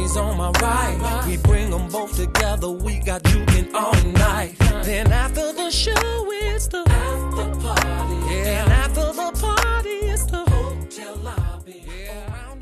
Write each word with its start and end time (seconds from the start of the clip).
homies 0.00 0.20
on 0.20 0.36
my 0.36 0.50
right. 0.60 1.26
We 1.26 1.36
bring 1.36 1.70
them 1.70 1.88
both 1.88 2.16
together, 2.16 2.70
we 2.70 2.98
got 3.00 3.22
juking 3.24 3.72
all 3.74 3.94
night. 4.12 4.56
Then 4.84 5.12
after 5.12 5.52
the 5.52 5.70
show, 5.70 5.92
it's 5.94 6.68
the 6.68 6.78
after 6.88 7.60
party. 7.60 8.34
Yeah, 8.34 8.64
and 8.64 8.72
after 8.72 9.12
the 9.12 9.38
party, 9.40 9.90
it's 9.90 10.26
the 10.26 10.38
hotel 10.38 11.16
lobby. 11.16 11.84
Yeah, 11.86 12.54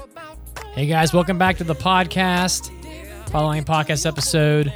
Hey 0.75 0.87
guys, 0.87 1.13
welcome 1.13 1.39
back 1.39 1.57
to 1.59 1.65
the 1.65 1.75
podcast. 1.75 2.73
Following 3.31 3.65
podcast 3.65 4.07
episode 4.07 4.73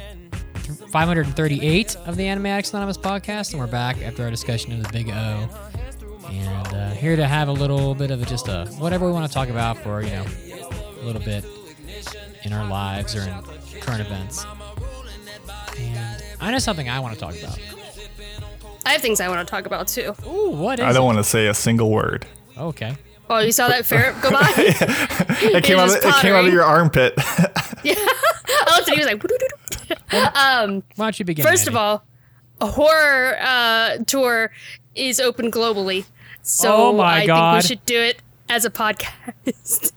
538 0.91 1.95
of 2.05 2.17
the 2.17 2.27
Anime 2.27 2.45
Addicts 2.45 2.71
Anonymous 2.71 2.97
podcast, 2.97 3.51
and 3.51 3.59
we're 3.59 3.67
back 3.67 4.01
after 4.01 4.23
our 4.23 4.29
discussion 4.29 4.73
of 4.73 4.83
the 4.83 4.89
Big 4.89 5.09
O. 5.09 5.49
And 6.29 6.67
uh, 6.67 6.91
here 6.91 7.15
to 7.15 7.27
have 7.27 7.47
a 7.47 7.51
little 7.51 7.95
bit 7.95 8.11
of 8.11 8.21
a, 8.21 8.25
just 8.25 8.47
a 8.47 8.65
whatever 8.77 9.05
we 9.05 9.11
want 9.11 9.27
to 9.27 9.33
talk 9.33 9.49
about 9.49 9.77
for 9.77 10.01
you 10.01 10.09
know 10.09 10.25
a 11.01 11.05
little 11.05 11.21
bit 11.21 11.43
in 12.43 12.53
our 12.53 12.67
lives 12.67 13.15
or 13.15 13.21
in 13.21 13.79
current 13.81 14.01
events. 14.01 14.45
And 15.79 16.23
I 16.41 16.51
know 16.51 16.59
something 16.59 16.89
I 16.89 16.99
want 16.99 17.13
to 17.15 17.19
talk 17.19 17.37
about. 17.41 17.57
I 18.85 18.91
have 18.91 19.01
things 19.01 19.21
I 19.21 19.29
want 19.29 19.47
to 19.47 19.49
talk 19.49 19.65
about 19.65 19.87
too. 19.87 20.13
Ooh, 20.27 20.49
what 20.49 20.79
is 20.79 20.85
I 20.85 20.91
don't 20.93 21.03
it? 21.03 21.05
want 21.05 21.17
to 21.19 21.23
say 21.23 21.47
a 21.47 21.53
single 21.53 21.89
word. 21.89 22.25
Okay. 22.57 22.95
Oh, 23.29 23.39
you 23.39 23.51
saw 23.53 23.69
that 23.69 23.85
ferret 23.85 24.21
go 24.21 24.31
by? 24.31 24.41
It 25.55 25.63
came 25.63 25.79
out. 25.79 25.89
Of, 25.89 25.95
it 25.95 26.15
came 26.21 26.33
out 26.33 26.45
of 26.45 26.53
your 26.53 26.63
armpit. 26.63 27.13
yeah, 27.83 27.95
I 27.97 28.75
looked 28.77 28.89
at 28.89 28.95
he 28.97 29.03
was 29.03 29.07
like, 29.07 30.35
um, 30.35 30.83
Why 30.95 31.05
don't 31.05 31.19
you 31.19 31.25
begin? 31.25 31.45
first 31.45 31.67
of 31.67 31.75
all, 31.75 32.03
a 32.61 32.67
horror 32.67 33.37
uh, 33.39 33.97
tour 34.05 34.51
is 34.95 35.19
open 35.19 35.49
globally. 35.51 36.05
So 36.41 36.89
Oh 36.89 36.93
my 36.93 37.21
I 37.21 37.25
God. 37.25 37.53
think 37.53 37.63
we 37.63 37.67
should 37.67 37.85
do 37.85 37.99
it 37.99 38.21
as 38.49 38.65
a 38.65 38.69
podcast. 38.69 39.91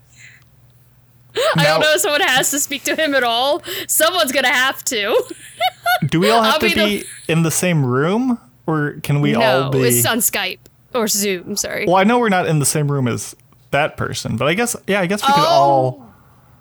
I 1.57 1.65
don't 1.65 1.81
know 1.81 1.93
if 1.93 2.01
someone 2.01 2.21
has 2.23 2.51
to 2.53 2.59
speak 2.59 2.85
to 2.85 2.95
him 2.97 3.15
at 3.15 3.23
all. 3.25 3.63
Someone's 3.89 4.33
going 4.33 4.45
to 4.45 4.53
have 4.53 4.83
to. 4.85 5.23
Do 6.07 6.20
we 6.20 6.31
all 6.31 6.43
have 6.43 6.55
I'll 6.55 6.61
to 6.61 6.67
be 6.69 6.75
be 6.75 6.98
the- 6.98 7.33
in 7.33 7.43
the 7.43 7.51
same 7.51 7.84
room, 7.84 8.39
or 8.67 8.97
can 9.03 9.20
we 9.20 9.33
no, 9.33 9.65
all 9.65 9.70
be? 9.70 9.81
it's 9.81 10.06
on 10.06 10.19
Skype 10.19 10.59
or 10.95 11.09
Zoom, 11.09 11.56
sorry. 11.56 11.84
well, 11.87 11.97
I 11.97 12.05
know 12.05 12.19
we're 12.19 12.28
not 12.28 12.47
in 12.47 12.59
the 12.59 12.67
same 12.67 12.91
room 12.91 13.06
as 13.09 13.37
that 13.70 13.97
person, 13.97 14.37
but 14.37 14.47
I 14.48 14.55
guess 14.55 14.75
yeah, 14.87 15.01
I 15.01 15.06
guess 15.06 15.23
we 15.23 15.27
could 15.33 15.34
Oh. 15.39 15.47
all. 15.47 16.15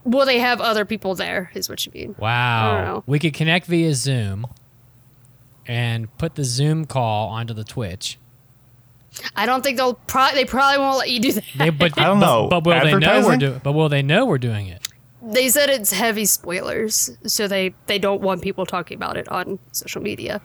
Will 0.03 0.25
they 0.25 0.37
have 0.39 0.61
other 0.61 0.85
people 0.85 1.15
there, 1.15 1.49
is 1.55 1.67
what 1.69 1.83
you 1.85 1.91
mean. 1.93 2.15
Wow. 2.19 2.71
I 2.71 2.75
don't 2.75 2.85
know. 2.85 3.03
We 3.07 3.17
could 3.17 3.33
connect 3.33 3.65
via 3.65 3.93
Zoom 3.95 4.45
and 5.67 6.15
put 6.17 6.35
the 6.35 6.43
Zoom 6.43 6.85
call 6.85 7.29
onto 7.29 7.53
the 7.53 7.63
Twitch. 7.63 8.17
I 9.35 9.45
don't 9.45 9.63
think 9.63 9.77
they'll 9.77 9.93
probably 9.93 10.41
they 10.41 10.45
probably 10.45 10.79
won't 10.79 10.97
let 10.97 11.09
you 11.09 11.19
do 11.19 11.31
that. 11.33 11.43
They, 11.57 11.69
but, 11.69 11.97
I 11.99 12.05
don't 12.05 12.19
know. 12.19 12.47
But, 12.49 12.61
but 12.61 12.75
will 12.75 12.83
they 12.83 12.91
know 12.91 12.97
we're 12.99 13.05
Advertising? 13.07 13.39
doing? 13.39 13.61
But 13.63 13.71
will 13.73 13.89
they 13.89 14.01
know 14.01 14.25
we're 14.25 14.37
doing 14.37 14.67
it? 14.67 14.87
They 15.21 15.49
said 15.49 15.69
it's 15.69 15.91
heavy 15.91 16.25
spoilers, 16.25 17.17
so 17.25 17.47
they 17.47 17.73
they 17.87 17.97
don't 17.97 18.21
want 18.21 18.41
people 18.43 18.65
talking 18.65 18.95
about 18.95 19.17
it 19.17 19.27
on 19.29 19.57
social 19.71 20.01
media. 20.01 20.41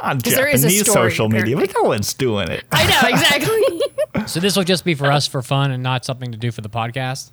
On 0.00 0.18
there 0.18 0.46
is 0.48 0.64
a 0.64 0.68
Japanese 0.68 0.90
story, 0.90 1.10
social 1.10 1.28
media, 1.28 1.54
apparently. 1.56 1.66
but 1.66 1.82
no 1.82 1.88
one's 1.88 2.12
doing 2.14 2.48
it. 2.50 2.64
I 2.72 2.84
know 2.84 3.08
exactly. 3.16 3.80
So 4.26 4.38
this 4.40 4.56
will 4.56 4.64
just 4.64 4.84
be 4.84 4.94
for 4.94 5.10
us 5.10 5.26
for 5.26 5.42
fun 5.42 5.70
and 5.72 5.82
not 5.82 6.04
something 6.04 6.30
to 6.32 6.38
do 6.38 6.50
for 6.52 6.60
the 6.60 6.70
podcast. 6.70 7.30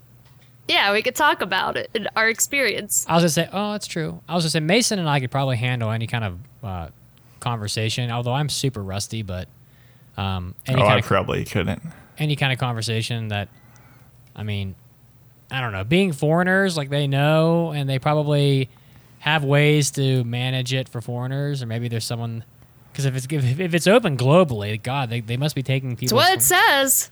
yeah, 0.67 0.91
we 0.91 1.01
could 1.03 1.15
talk 1.15 1.41
about 1.41 1.77
it 1.77 1.89
and 1.93 2.09
our 2.15 2.27
experience. 2.27 3.05
I 3.07 3.13
was 3.13 3.21
gonna 3.21 3.29
say, 3.29 3.49
oh, 3.53 3.73
that's 3.73 3.85
true. 3.87 4.19
I 4.27 4.33
was 4.35 4.43
gonna 4.43 4.49
say 4.49 4.59
Mason 4.61 4.97
and 4.97 5.07
I 5.07 5.19
could 5.19 5.29
probably 5.31 5.57
handle 5.57 5.91
any 5.91 6.07
kind 6.07 6.23
of 6.23 6.39
uh, 6.63 6.87
conversation. 7.39 8.09
Although 8.11 8.33
I'm 8.33 8.49
super 8.49 8.81
rusty, 8.83 9.21
but 9.21 9.47
um, 10.21 10.55
any 10.67 10.81
oh, 10.81 10.85
I 10.85 10.97
of 10.99 11.05
probably 11.05 11.43
couldn't. 11.45 11.81
any 12.17 12.35
kind 12.35 12.53
of 12.53 12.59
conversation 12.59 13.29
that, 13.29 13.49
I 14.35 14.43
mean, 14.43 14.75
I 15.49 15.61
don't 15.61 15.71
know. 15.71 15.83
Being 15.83 16.13
foreigners, 16.13 16.77
like 16.77 16.89
they 16.89 17.07
know, 17.07 17.71
and 17.71 17.89
they 17.89 17.99
probably 17.99 18.69
have 19.19 19.43
ways 19.43 19.91
to 19.91 20.23
manage 20.23 20.73
it 20.73 20.87
for 20.87 21.01
foreigners, 21.01 21.63
or 21.63 21.65
maybe 21.65 21.87
there's 21.87 22.05
someone. 22.05 22.43
Because 22.91 23.05
if 23.05 23.15
it's 23.15 23.25
if, 23.29 23.59
if 23.59 23.73
it's 23.73 23.87
open 23.87 24.17
globally, 24.17 24.81
God, 24.81 25.09
they, 25.09 25.21
they 25.21 25.37
must 25.37 25.55
be 25.55 25.63
taking 25.63 25.95
people. 25.95 26.03
It's 26.05 26.13
what 26.13 26.27
from- 26.27 26.37
it 26.37 26.41
says. 26.41 27.09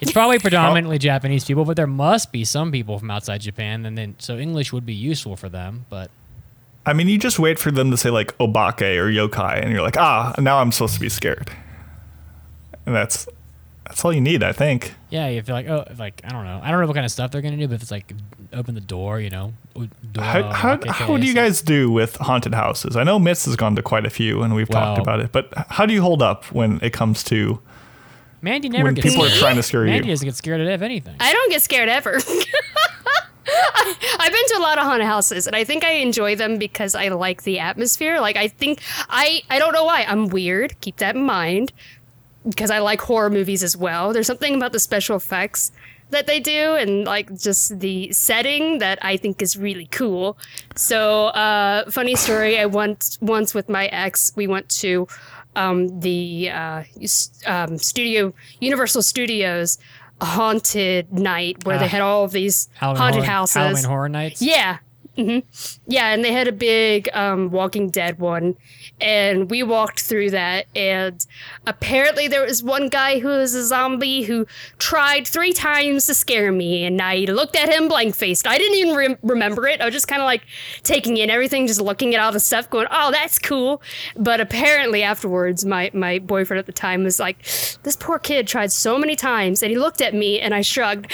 It's 0.00 0.10
probably 0.10 0.38
predominantly 0.48 0.98
Japanese 0.98 1.44
people, 1.44 1.64
but 1.64 1.76
there 1.76 1.86
must 1.86 2.32
be 2.32 2.44
some 2.44 2.72
people 2.72 2.98
from 2.98 3.10
outside 3.10 3.42
Japan, 3.42 3.84
and 3.86 3.96
then 3.96 4.16
so 4.18 4.38
English 4.38 4.72
would 4.72 4.86
be 4.86 4.94
useful 4.94 5.36
for 5.36 5.48
them. 5.48 5.86
But 5.88 6.10
I 6.86 6.94
mean, 6.94 7.08
you 7.08 7.18
just 7.18 7.38
wait 7.38 7.58
for 7.58 7.70
them 7.70 7.90
to 7.90 7.96
say 7.96 8.10
like 8.10 8.36
obake 8.38 8.96
or 8.96 9.08
yokai, 9.10 9.62
and 9.62 9.70
you're 9.70 9.82
like, 9.82 9.98
ah, 9.98 10.34
now 10.38 10.58
I'm 10.58 10.72
supposed 10.72 10.94
to 10.94 11.00
be 11.00 11.08
scared. 11.08 11.50
And 12.86 12.94
that's 12.94 13.26
that's 13.86 14.02
all 14.04 14.12
you 14.12 14.20
need, 14.20 14.42
I 14.42 14.52
think. 14.52 14.94
yeah, 15.10 15.28
you 15.28 15.42
feel 15.42 15.54
like 15.54 15.68
oh, 15.68 15.84
like 15.98 16.20
I 16.24 16.30
don't 16.30 16.44
know, 16.44 16.60
I 16.62 16.70
don't 16.70 16.80
know 16.80 16.86
what 16.86 16.94
kind 16.94 17.04
of 17.04 17.12
stuff 17.12 17.30
they're 17.30 17.42
gonna 17.42 17.56
do, 17.56 17.68
but 17.68 17.74
if 17.74 17.82
it's 17.82 17.90
like 17.90 18.12
open 18.52 18.74
the 18.74 18.80
door, 18.80 19.20
you 19.20 19.30
know, 19.30 19.52
u- 19.76 19.90
door, 20.12 20.24
How, 20.24 20.42
how, 20.52 20.80
how 20.86 21.16
do 21.16 21.26
you 21.26 21.34
guys 21.34 21.60
do 21.60 21.90
with 21.90 22.16
haunted 22.16 22.54
houses? 22.54 22.96
I 22.96 23.02
know 23.04 23.18
Mitz 23.18 23.44
has 23.46 23.56
gone 23.56 23.76
to 23.76 23.82
quite 23.82 24.06
a 24.06 24.10
few, 24.10 24.42
and 24.42 24.54
we've 24.54 24.68
talked 24.68 25.00
about 25.00 25.20
it. 25.20 25.32
But 25.32 25.52
how 25.68 25.84
do 25.86 25.92
you 25.92 26.00
hold 26.02 26.22
up 26.22 26.44
when 26.46 26.78
it 26.82 26.92
comes 26.92 27.22
to 27.24 27.60
Mandy 28.40 28.68
never 28.68 28.84
when 28.84 28.94
gets 28.94 29.08
people 29.08 29.24
are 29.26 29.30
trying 29.30 29.56
to 29.56 29.62
scare 29.62 29.80
Mandy 29.80 29.92
you? 29.92 30.00
Mandy 30.00 30.08
doesn't 30.12 30.26
get 30.28 30.34
scared 30.36 30.60
of 30.60 30.82
anything. 30.82 31.16
I 31.20 31.32
don't 31.32 31.50
get 31.50 31.62
scared 31.62 31.88
ever. 31.88 32.18
I, 33.46 33.94
I've 34.20 34.32
been 34.32 34.46
to 34.48 34.56
a 34.58 34.62
lot 34.62 34.78
of 34.78 34.84
haunted 34.84 35.06
houses, 35.06 35.46
and 35.46 35.54
I 35.54 35.64
think 35.64 35.84
I 35.84 35.92
enjoy 35.92 36.34
them 36.36 36.56
because 36.58 36.94
I 36.94 37.08
like 37.08 37.42
the 37.42 37.58
atmosphere. 37.58 38.18
Like 38.20 38.36
I 38.36 38.48
think 38.48 38.80
I 39.10 39.42
I 39.50 39.58
don't 39.58 39.74
know 39.74 39.84
why 39.84 40.04
I'm 40.08 40.28
weird. 40.28 40.80
Keep 40.80 40.96
that 40.96 41.16
in 41.16 41.24
mind 41.24 41.72
because 42.48 42.70
I 42.70 42.78
like 42.80 43.00
horror 43.00 43.30
movies 43.30 43.62
as 43.62 43.76
well. 43.76 44.12
There's 44.12 44.26
something 44.26 44.54
about 44.54 44.72
the 44.72 44.78
special 44.80 45.16
effects 45.16 45.72
that 46.10 46.26
they 46.26 46.38
do 46.40 46.74
and 46.76 47.04
like 47.04 47.34
just 47.38 47.80
the 47.80 48.12
setting 48.12 48.78
that 48.78 48.98
I 49.02 49.16
think 49.16 49.40
is 49.42 49.56
really 49.56 49.86
cool. 49.86 50.36
So, 50.76 51.26
uh, 51.28 51.90
funny 51.90 52.14
story. 52.14 52.58
I 52.58 52.66
went 52.66 53.18
once 53.20 53.54
with 53.54 53.68
my 53.68 53.86
ex. 53.86 54.32
We 54.36 54.46
went 54.46 54.68
to 54.80 55.08
um, 55.56 56.00
the 56.00 56.50
uh, 56.50 56.82
um, 57.46 57.78
studio, 57.78 58.34
Universal 58.60 59.02
Studios 59.02 59.78
haunted 60.20 61.12
night 61.12 61.64
where 61.64 61.78
they 61.78 61.84
Ah. 61.86 61.88
had 61.88 62.00
all 62.02 62.24
of 62.24 62.32
these 62.32 62.68
Halloween 62.74 62.98
haunted 63.00 63.22
horror, 63.24 63.30
houses. 63.32 63.54
Halloween 63.56 63.84
Horror 63.84 64.08
Nights. 64.08 64.42
Yeah. 64.42 64.78
Hmm 65.16 65.38
Yeah, 65.86 66.12
and 66.12 66.24
they 66.24 66.32
had 66.32 66.48
a 66.48 66.52
big 66.52 67.08
um, 67.14 67.50
Walking 67.50 67.90
Dead 67.90 68.18
one, 68.18 68.56
and 69.00 69.50
we 69.50 69.62
walked 69.62 70.00
through 70.00 70.30
that. 70.30 70.66
And 70.74 71.24
apparently, 71.66 72.26
there 72.28 72.42
was 72.42 72.62
one 72.62 72.88
guy 72.88 73.20
who 73.20 73.28
was 73.28 73.54
a 73.54 73.64
zombie 73.64 74.22
who 74.22 74.46
tried 74.78 75.26
three 75.26 75.52
times 75.52 76.06
to 76.06 76.14
scare 76.14 76.50
me, 76.52 76.84
and 76.84 77.00
I 77.00 77.18
looked 77.28 77.56
at 77.56 77.68
him 77.68 77.88
blank 77.88 78.14
faced. 78.14 78.46
I 78.46 78.58
didn't 78.58 78.78
even 78.78 78.96
rem- 78.96 79.18
remember 79.22 79.68
it. 79.68 79.80
I 79.80 79.84
was 79.84 79.94
just 79.94 80.08
kind 80.08 80.20
of 80.20 80.26
like 80.26 80.42
taking 80.82 81.16
in 81.16 81.30
everything, 81.30 81.66
just 81.66 81.80
looking 81.80 82.14
at 82.14 82.20
all 82.20 82.32
the 82.32 82.40
stuff, 82.40 82.68
going, 82.70 82.86
"Oh, 82.90 83.10
that's 83.10 83.38
cool." 83.38 83.82
But 84.16 84.40
apparently, 84.40 85.02
afterwards, 85.02 85.64
my 85.64 85.90
my 85.94 86.18
boyfriend 86.18 86.58
at 86.58 86.66
the 86.66 86.72
time 86.72 87.04
was 87.04 87.20
like, 87.20 87.42
"This 87.82 87.96
poor 87.96 88.18
kid 88.18 88.48
tried 88.48 88.72
so 88.72 88.98
many 88.98 89.14
times," 89.16 89.62
and 89.62 89.70
he 89.70 89.78
looked 89.78 90.00
at 90.00 90.14
me, 90.14 90.40
and 90.40 90.54
I 90.54 90.62
shrugged. 90.62 91.12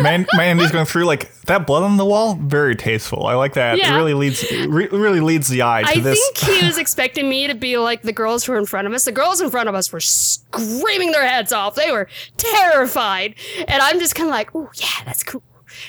Man, 0.00 0.26
Mandy's 0.36 0.70
going 0.70 0.86
through 0.86 1.06
like 1.06 1.34
that 1.42 1.66
blood 1.66 1.82
on 1.82 1.96
the 1.96 2.04
wall. 2.04 2.34
Very 2.40 2.76
tasteful. 2.76 3.15
I 3.24 3.34
like 3.34 3.54
that. 3.54 3.78
It 3.78 3.90
really 3.94 4.14
leads 4.14 4.42
re- 4.50 4.88
really 4.88 5.20
leads 5.20 5.48
the 5.48 5.62
eye 5.62 5.82
to 5.82 5.88
I 5.88 6.00
this. 6.00 6.18
I 6.20 6.40
think 6.40 6.60
he 6.60 6.66
was 6.66 6.76
expecting 6.78 7.28
me 7.28 7.46
to 7.46 7.54
be 7.54 7.78
like 7.78 8.02
the 8.02 8.12
girls 8.12 8.44
who 8.44 8.52
were 8.52 8.58
in 8.58 8.66
front 8.66 8.86
of 8.86 8.92
us. 8.92 9.04
The 9.04 9.12
girls 9.12 9.40
in 9.40 9.50
front 9.50 9.68
of 9.68 9.74
us 9.74 9.92
were 9.92 10.00
screaming 10.00 11.12
their 11.12 11.26
heads 11.26 11.52
off. 11.52 11.74
They 11.74 11.90
were 11.90 12.08
terrified. 12.36 13.34
And 13.68 13.82
I'm 13.82 13.98
just 13.98 14.14
kind 14.14 14.28
of 14.28 14.32
like, 14.34 14.54
oh, 14.54 14.70
yeah, 14.74 15.04
that's 15.04 15.22
cool. 15.22 15.42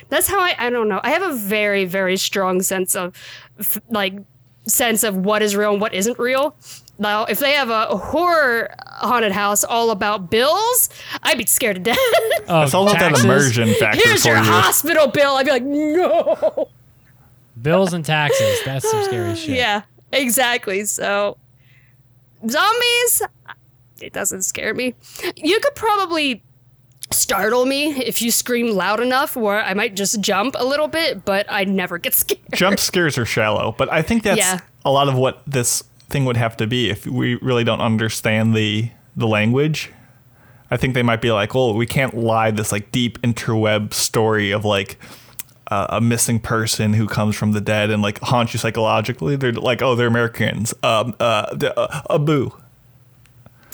That's 0.10 0.28
how 0.28 0.40
I, 0.40 0.56
I 0.58 0.70
don't 0.70 0.90
know. 0.90 1.00
I 1.04 1.12
have 1.12 1.24
a 1.24 1.34
very, 1.34 1.86
very 1.86 2.18
strong 2.18 2.62
sense 2.62 2.96
of 2.96 3.16
f- 3.60 3.80
like, 3.90 4.14
sense 4.68 5.04
of 5.04 5.16
what 5.16 5.42
is 5.42 5.56
real 5.56 5.72
and 5.72 5.82
what 5.82 5.94
isn't 5.94 6.20
real. 6.20 6.56
Now, 7.00 7.26
if 7.26 7.40
they 7.40 7.54
have 7.54 7.70
a 7.70 7.96
horror 7.96 8.74
haunted 8.86 9.32
house 9.32 9.64
all 9.64 9.92
about 9.92 10.30
bills, 10.32 10.90
I'd 11.24 11.38
be 11.38 11.46
scared 11.46 11.76
to 11.78 11.82
death. 11.82 11.98
Oh, 12.50 12.64
it's 12.64 12.74
all 12.74 12.90
about 12.90 13.00
that 13.00 13.24
immersion 13.24 13.74
factor 13.76 14.02
Here's 14.04 14.24
for 14.24 14.30
your 14.30 14.38
you. 14.38 14.44
hospital 14.44 15.08
bill. 15.08 15.36
I'd 15.36 15.46
be 15.46 15.52
like, 15.52 15.64
no. 15.64 16.70
Bills 17.62 17.94
and 17.94 18.04
taxes. 18.06 18.60
That's 18.66 18.90
some 18.90 19.04
scary 19.04 19.36
shit. 19.36 19.58
Yeah, 19.58 19.82
exactly. 20.12 20.86
So, 20.86 21.38
zombies, 22.48 23.22
it 24.02 24.14
doesn't 24.14 24.44
scare 24.44 24.74
me. 24.74 24.96
You 25.36 25.60
could 25.60 25.76
probably 25.76 26.44
startle 27.12 27.66
me 27.66 27.92
if 28.02 28.22
you 28.22 28.32
scream 28.32 28.76
loud 28.76 29.00
enough 29.00 29.36
where 29.36 29.62
I 29.62 29.74
might 29.74 29.96
just 29.96 30.20
jump 30.20 30.56
a 30.60 30.66
little 30.66 30.88
bit, 30.90 31.24
but 31.24 31.46
I 31.50 31.64
never 31.64 31.98
get 31.98 32.14
scared. 32.16 32.42
Jump 32.54 32.80
scares 32.80 33.18
are 33.18 33.26
shallow, 33.26 33.74
but 33.78 33.92
I 33.92 34.02
think 34.02 34.24
that's 34.24 34.40
Yeah. 34.40 34.60
a 34.86 34.92
lot 34.92 35.08
of 35.08 35.16
what 35.16 35.42
this 35.48 35.84
thing 36.10 36.26
would 36.26 36.38
have 36.38 36.56
to 36.58 36.68
be 36.68 36.90
if 36.90 37.06
we 37.06 37.36
really 37.36 37.64
don't 37.64 37.82
understand 37.82 38.56
the 38.56 38.92
the 39.16 39.28
language. 39.28 39.92
I 40.70 40.78
think 40.78 40.94
they 40.94 41.02
might 41.02 41.22
be 41.22 41.32
like, 41.32 41.56
"Well, 41.56 41.74
we 41.74 41.86
can't 41.88 42.14
lie 42.16 42.52
this 42.52 42.72
like 42.72 42.92
deep 42.92 43.20
interweb 43.22 43.94
story 43.94 44.52
of 44.52 44.64
like 44.64 45.00
uh, 45.70 45.88
a 45.90 46.02
missing 46.02 46.40
person 46.40 46.94
who 46.94 47.08
comes 47.08 47.36
from 47.36 47.52
the 47.52 47.62
dead 47.62 47.90
and 47.90 48.02
like 48.02 48.20
haunts 48.22 48.54
you 48.54 48.60
psychologically." 48.60 49.36
They're 49.36 49.54
like, 49.54 49.82
"Oh, 49.82 49.96
they're 49.96 50.08
Americans." 50.08 50.74
Um, 50.84 51.16
uh, 51.20 51.56
uh, 51.76 52.02
a 52.10 52.20
boo. 52.20 52.54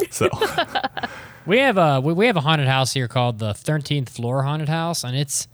So 0.09 0.27
We 1.45 1.59
have 1.59 1.77
a 1.77 1.99
we 1.99 2.25
have 2.27 2.37
a 2.37 2.41
haunted 2.41 2.67
house 2.67 2.93
here 2.93 3.07
called 3.07 3.39
the 3.39 3.53
Thirteenth 3.53 4.09
Floor 4.09 4.43
Haunted 4.43 4.69
House, 4.69 5.03
and 5.03 5.15
it's 5.15 5.47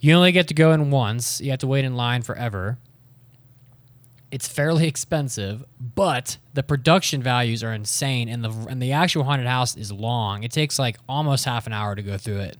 You 0.00 0.14
only 0.14 0.32
get 0.32 0.48
to 0.48 0.54
go 0.54 0.72
in 0.72 0.90
once. 0.90 1.40
You 1.40 1.50
have 1.50 1.60
to 1.60 1.68
wait 1.68 1.84
in 1.84 1.94
line 1.94 2.22
forever. 2.22 2.78
It's 4.32 4.48
fairly 4.48 4.86
expensive, 4.88 5.64
but 5.78 6.38
the 6.54 6.62
production 6.64 7.22
values 7.22 7.62
are 7.62 7.72
insane, 7.72 8.28
and 8.28 8.42
the 8.42 8.50
and 8.68 8.82
the 8.82 8.90
actual 8.92 9.24
haunted 9.24 9.46
house 9.46 9.76
is 9.76 9.92
long. 9.92 10.42
It 10.42 10.50
takes 10.50 10.78
like 10.78 10.98
almost 11.08 11.44
half 11.44 11.68
an 11.68 11.72
hour 11.72 11.94
to 11.94 12.02
go 12.02 12.18
through 12.18 12.40
it, 12.40 12.56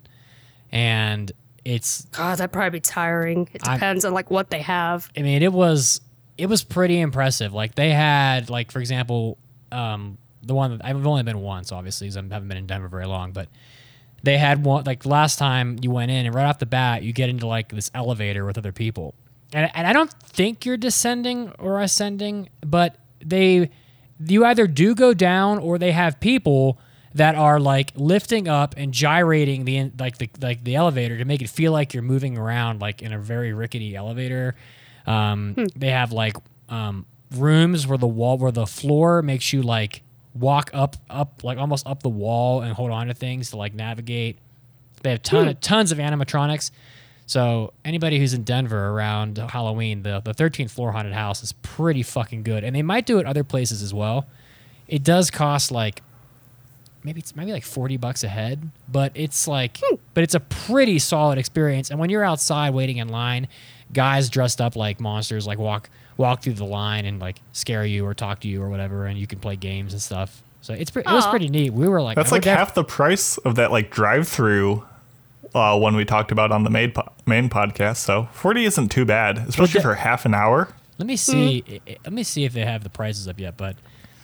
and 0.70 1.32
it's 1.64 2.04
God, 2.06 2.38
that'd 2.38 2.52
probably 2.52 2.70
be 2.78 2.80
tiring. 2.80 3.48
It 3.52 3.66
I'm- 3.66 3.76
depends 3.76 4.04
on 4.04 4.14
like 4.14 4.30
what 4.30 4.50
they 4.50 4.62
have. 4.62 5.10
I 5.16 5.22
mean, 5.22 5.42
it 5.42 5.52
was 5.52 6.00
it 6.38 6.46
was 6.46 6.64
pretty 6.64 6.98
impressive. 7.00 7.52
Like 7.52 7.74
they 7.74 7.90
had, 7.90 8.48
like 8.50 8.70
for 8.72 8.78
example, 8.80 9.36
um, 9.72 10.16
the 10.42 10.54
one 10.54 10.78
that 10.78 10.84
I've 10.86 11.06
only 11.06 11.22
been 11.22 11.40
once, 11.40 11.70
obviously, 11.70 12.08
'cause 12.08 12.16
I 12.16 12.22
haven't 12.22 12.48
been 12.48 12.56
in 12.56 12.66
Denver 12.66 12.88
very 12.88 13.06
long, 13.06 13.32
but 13.32 13.48
they 14.22 14.38
had 14.38 14.64
one 14.64 14.84
like 14.84 15.04
last 15.06 15.38
time 15.38 15.78
you 15.82 15.90
went 15.90 16.10
in, 16.10 16.24
and 16.26 16.34
right 16.34 16.46
off 16.46 16.58
the 16.58 16.66
bat, 16.66 17.02
you 17.02 17.12
get 17.12 17.28
into 17.28 17.46
like 17.46 17.68
this 17.70 17.90
elevator 17.94 18.44
with 18.46 18.56
other 18.58 18.72
people, 18.72 19.14
and 19.52 19.70
and 19.74 19.86
I 19.86 19.92
don't 19.92 20.10
think 20.22 20.64
you're 20.64 20.76
descending 20.78 21.50
or 21.58 21.80
ascending, 21.80 22.48
but 22.64 22.96
they 23.24 23.70
you 24.26 24.44
either 24.46 24.66
do 24.66 24.94
go 24.94 25.12
down 25.14 25.58
or 25.58 25.78
they 25.78 25.92
have 25.92 26.20
people 26.20 26.78
that 27.14 27.34
are 27.34 27.58
like 27.58 27.92
lifting 27.96 28.46
up 28.48 28.74
and 28.76 28.92
gyrating 28.92 29.64
the 29.64 29.90
like 29.98 30.18
the 30.18 30.30
like 30.40 30.62
the 30.64 30.76
elevator 30.76 31.18
to 31.18 31.24
make 31.24 31.42
it 31.42 31.48
feel 31.50 31.72
like 31.72 31.92
you're 31.92 32.02
moving 32.02 32.38
around 32.38 32.80
like 32.80 33.02
in 33.02 33.12
a 33.12 33.18
very 33.18 33.52
rickety 33.52 33.96
elevator. 33.96 34.54
Um, 35.06 35.54
They 35.74 35.90
have 35.90 36.12
like 36.12 36.36
um, 36.68 37.06
rooms 37.34 37.86
where 37.86 37.98
the 37.98 38.06
wall 38.06 38.38
where 38.38 38.52
the 38.52 38.66
floor 38.66 39.22
makes 39.22 39.52
you 39.52 39.62
like 39.62 40.02
walk 40.34 40.70
up 40.72 40.96
up 41.08 41.42
like 41.42 41.58
almost 41.58 41.84
up 41.86 42.02
the 42.04 42.08
wall 42.08 42.60
and 42.62 42.72
hold 42.74 42.92
on 42.92 43.08
to 43.08 43.14
things 43.14 43.50
to 43.50 43.56
like 43.56 43.74
navigate. 43.74 44.38
They 45.02 45.10
have 45.10 45.22
ton 45.22 45.48
of 45.48 45.60
tons 45.60 45.90
of 45.92 45.98
animatronics. 45.98 46.70
So 47.26 47.72
anybody 47.84 48.18
who's 48.18 48.34
in 48.34 48.42
Denver 48.44 48.88
around 48.90 49.38
Halloween, 49.38 50.02
the 50.02 50.20
the 50.20 50.32
13th 50.34 50.70
floor 50.70 50.92
haunted 50.92 51.12
house 51.12 51.42
is 51.42 51.52
pretty 51.52 52.02
fucking 52.04 52.42
good, 52.44 52.62
and 52.62 52.74
they 52.76 52.82
might 52.82 53.06
do 53.06 53.18
it 53.18 53.26
other 53.26 53.44
places 53.44 53.82
as 53.82 53.92
well. 53.94 54.26
It 54.86 55.02
does 55.02 55.30
cost 55.30 55.70
like 55.72 56.02
maybe 57.04 57.20
it's 57.20 57.34
maybe 57.36 57.52
like 57.52 57.64
40 57.64 57.96
bucks 57.96 58.24
a 58.24 58.28
head, 58.28 58.70
but 58.90 59.12
it's 59.14 59.46
like 59.48 59.78
but 60.14 60.22
it's 60.24 60.34
a 60.34 60.40
pretty 60.40 60.98
solid 60.98 61.38
experience. 61.38 61.90
And 61.90 61.98
when 61.98 62.10
you're 62.10 62.24
outside 62.24 62.74
waiting 62.74 62.98
in 62.98 63.08
line, 63.08 63.48
guys 63.92 64.28
dressed 64.28 64.60
up 64.60 64.76
like 64.76 65.00
monsters 65.00 65.46
like 65.46 65.58
walk 65.58 65.90
walk 66.16 66.42
through 66.42 66.52
the 66.54 66.64
line 66.66 67.06
and 67.06 67.18
like 67.20 67.40
scare 67.52 67.84
you 67.86 68.04
or 68.06 68.12
talk 68.14 68.40
to 68.40 68.48
you 68.48 68.62
or 68.62 68.68
whatever, 68.68 69.06
and 69.06 69.18
you 69.18 69.26
can 69.26 69.38
play 69.38 69.56
games 69.56 69.92
and 69.92 70.02
stuff. 70.02 70.42
So 70.62 70.74
it's 70.74 70.90
pre- 70.90 71.02
it 71.02 71.08
was 71.08 71.26
pretty 71.28 71.48
neat. 71.48 71.72
We 71.72 71.88
were 71.88 72.02
like 72.02 72.16
That's 72.16 72.30
we're 72.30 72.36
like 72.36 72.42
def- 72.42 72.58
half 72.58 72.74
the 72.74 72.84
price 72.84 73.38
of 73.38 73.54
that 73.54 73.70
like 73.72 73.90
drive-through 73.90 74.84
uh, 75.54 75.78
one 75.78 75.96
we 75.96 76.04
talked 76.04 76.30
about 76.32 76.52
on 76.52 76.64
the 76.64 76.70
main 76.70 76.92
po- 76.92 77.10
main 77.26 77.48
podcast. 77.48 77.96
So 77.96 78.28
forty 78.32 78.64
isn't 78.66 78.90
too 78.90 79.06
bad, 79.06 79.38
especially 79.38 79.78
the- 79.78 79.82
for 79.82 79.94
half 79.94 80.26
an 80.26 80.34
hour. 80.34 80.68
Let 80.98 81.06
me 81.06 81.16
see. 81.16 81.64
i- 81.66 81.80
i- 81.92 81.96
Let 82.04 82.12
me 82.12 82.22
see 82.22 82.44
if 82.44 82.52
they 82.52 82.64
have 82.66 82.84
the 82.84 82.90
prices 82.90 83.26
up 83.26 83.40
yet. 83.40 83.56
But 83.56 83.76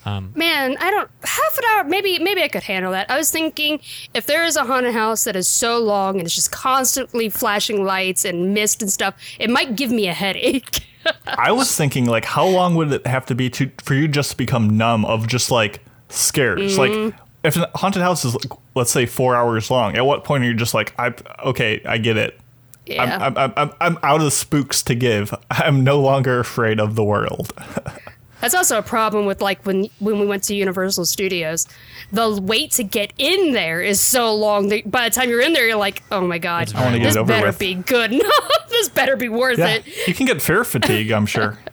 Um, 0.06 0.32
Man, 0.36 0.76
I 0.78 0.90
don't 0.92 1.10
half 1.24 1.58
an 1.58 1.64
hour. 1.70 1.84
Maybe 1.84 2.20
maybe 2.20 2.40
I 2.40 2.46
could 2.46 2.62
handle 2.62 2.92
that. 2.92 3.10
I 3.10 3.18
was 3.18 3.32
thinking 3.32 3.80
if 4.14 4.26
there 4.26 4.44
is 4.44 4.56
a 4.56 4.62
haunted 4.62 4.94
house 4.94 5.24
that 5.24 5.34
is 5.34 5.48
so 5.48 5.78
long 5.80 6.18
and 6.18 6.26
it's 6.26 6.34
just 6.34 6.52
constantly 6.52 7.28
flashing 7.28 7.84
lights 7.84 8.24
and 8.24 8.54
mist 8.54 8.82
and 8.82 8.90
stuff, 8.90 9.16
it 9.40 9.50
might 9.50 9.74
give 9.74 9.90
me 9.90 10.06
a 10.06 10.12
headache. 10.12 10.86
I 11.26 11.50
was 11.50 11.74
thinking 11.74 12.06
like, 12.06 12.24
how 12.24 12.46
long 12.46 12.76
would 12.76 12.92
it 12.92 13.06
have 13.06 13.26
to 13.26 13.34
be 13.34 13.50
to 13.50 13.68
for 13.82 13.94
you 13.94 14.06
just 14.06 14.30
to 14.30 14.36
become 14.36 14.76
numb 14.76 15.04
of 15.04 15.26
just 15.26 15.50
like 15.50 15.84
scares? 16.08 16.78
Like, 16.78 16.92
mm. 16.92 17.12
if 17.42 17.56
a 17.56 17.68
haunted 17.74 18.02
house 18.02 18.24
is 18.24 18.34
like, 18.34 18.58
let's 18.76 18.92
say 18.92 19.06
four 19.06 19.34
hours 19.34 19.72
long, 19.72 19.96
at 19.96 20.06
what 20.06 20.22
point 20.22 20.44
are 20.44 20.46
you 20.46 20.54
just 20.54 20.72
like, 20.72 20.94
I 21.00 21.14
okay, 21.44 21.82
I 21.84 21.98
get 21.98 22.16
it. 22.16 22.38
yeah. 22.86 23.02
I'm, 23.02 23.36
I'm, 23.36 23.52
I'm, 23.56 23.72
I'm 23.80 23.98
out 24.04 24.20
of 24.20 24.32
spooks 24.32 24.84
to 24.84 24.94
give. 24.94 25.34
I'm 25.50 25.82
no 25.82 26.00
longer 26.00 26.38
afraid 26.38 26.78
of 26.78 26.94
the 26.94 27.02
world. 27.02 27.52
That's 28.40 28.54
also 28.54 28.78
a 28.78 28.82
problem 28.82 29.24
with 29.26 29.40
like 29.40 29.64
when 29.64 29.88
when 29.98 30.20
we 30.20 30.26
went 30.26 30.42
to 30.44 30.54
Universal 30.54 31.06
Studios, 31.06 31.66
the 32.12 32.38
wait 32.40 32.70
to 32.72 32.84
get 32.84 33.12
in 33.18 33.52
there 33.54 33.80
is 33.82 34.00
so 34.00 34.34
long. 34.34 34.68
That 34.68 34.90
by 34.90 35.08
the 35.08 35.14
time 35.14 35.30
you're 35.30 35.40
in 35.40 35.52
there, 35.54 35.66
you're 35.66 35.76
like, 35.78 36.02
oh 36.12 36.20
my 36.26 36.38
god, 36.38 36.72
I 36.74 36.84
wanna 36.84 36.98
get 36.98 37.04
this 37.06 37.16
it 37.16 37.20
over 37.20 37.32
better 37.32 37.46
with. 37.46 37.58
be 37.58 37.74
good. 37.74 38.10
No, 38.22 38.30
this 38.68 38.88
better 38.90 39.16
be 39.16 39.28
worth 39.30 39.58
Yeah, 39.58 39.68
it. 39.76 40.06
you 40.06 40.12
can 40.14 40.26
get 40.26 40.42
fear 40.42 40.64
fatigue. 40.64 41.10
I'm 41.12 41.26
sure. 41.26 41.58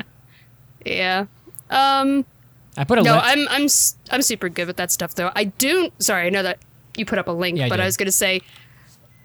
Yeah. 0.86 1.26
Um. 1.70 2.26
I 2.78 2.84
put 2.86 2.98
a 3.00 3.04
No, 3.04 3.14
li- 3.14 3.20
I'm 3.24 3.48
I'm 3.50 3.64
s- 3.66 3.96
I'm 4.12 4.22
super 4.22 4.50
good 4.50 4.68
with 4.68 4.78
that 4.78 4.92
stuff 4.92 5.16
though. 5.16 5.32
I 5.36 5.46
do. 5.46 5.90
Sorry, 6.00 6.26
I 6.28 6.30
know 6.30 6.44
that 6.44 6.60
you 6.98 7.06
put 7.06 7.20
up 7.20 7.28
a 7.28 7.32
link, 7.32 7.58
Yeah, 7.58 7.70
but 7.70 7.80
I 7.80 7.84
did. 7.84 7.88
was 7.88 7.98
gonna 7.98 8.12
say, 8.12 8.42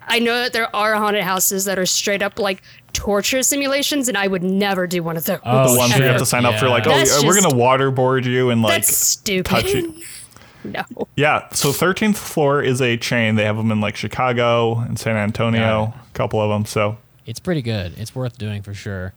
I 0.06 0.18
know 0.18 0.34
that 0.42 0.52
there 0.52 0.74
are 0.76 0.94
haunted 0.96 1.22
houses 1.24 1.64
that 1.64 1.78
are 1.78 1.86
straight 1.86 2.22
up 2.22 2.38
like 2.38 2.62
torture 2.98 3.42
simulations, 3.44 4.08
and 4.08 4.16
I 4.18 4.26
would 4.26 4.42
never 4.42 4.86
do 4.88 5.02
one 5.04 5.16
of 5.16 5.24
those. 5.24 5.38
Oh, 5.44 5.72
the 5.72 5.78
ones 5.78 5.92
where 5.92 6.02
you 6.02 6.08
have 6.08 6.18
to 6.18 6.26
sign 6.26 6.44
up 6.44 6.58
for 6.58 6.66
Yeah. 6.66 6.72
like, 6.72 6.86
oh, 6.86 6.90
That's 6.90 7.18
uh, 7.18 7.22
we're 7.24 7.34
just- 7.34 7.46
gonna 7.48 7.54
waterboard 7.62 8.24
you 8.24 8.50
and 8.50 8.60
like 8.60 8.82
That's 8.82 8.96
stupid. 8.96 9.44
touch 9.48 9.72
you. 9.72 9.94
no. 10.64 10.82
Yeah, 11.16 11.48
so 11.52 11.68
13th 11.70 12.16
floor 12.16 12.60
is 12.62 12.82
a 12.82 12.96
chain. 12.96 13.36
They 13.36 13.44
have 13.44 13.56
them 13.56 13.70
in 13.70 13.80
like 13.80 13.94
Chicago 13.96 14.80
and 14.80 14.98
San 14.98 15.16
Antonio, 15.16 15.86
Got 15.86 15.94
a 15.96 16.12
couple 16.14 16.40
of 16.40 16.50
them. 16.50 16.64
So 16.66 16.98
it's 17.24 17.38
pretty 17.40 17.62
good. 17.62 17.96
It's 17.98 18.14
worth 18.14 18.36
doing 18.36 18.62
for 18.62 18.74
sure. 18.74 19.14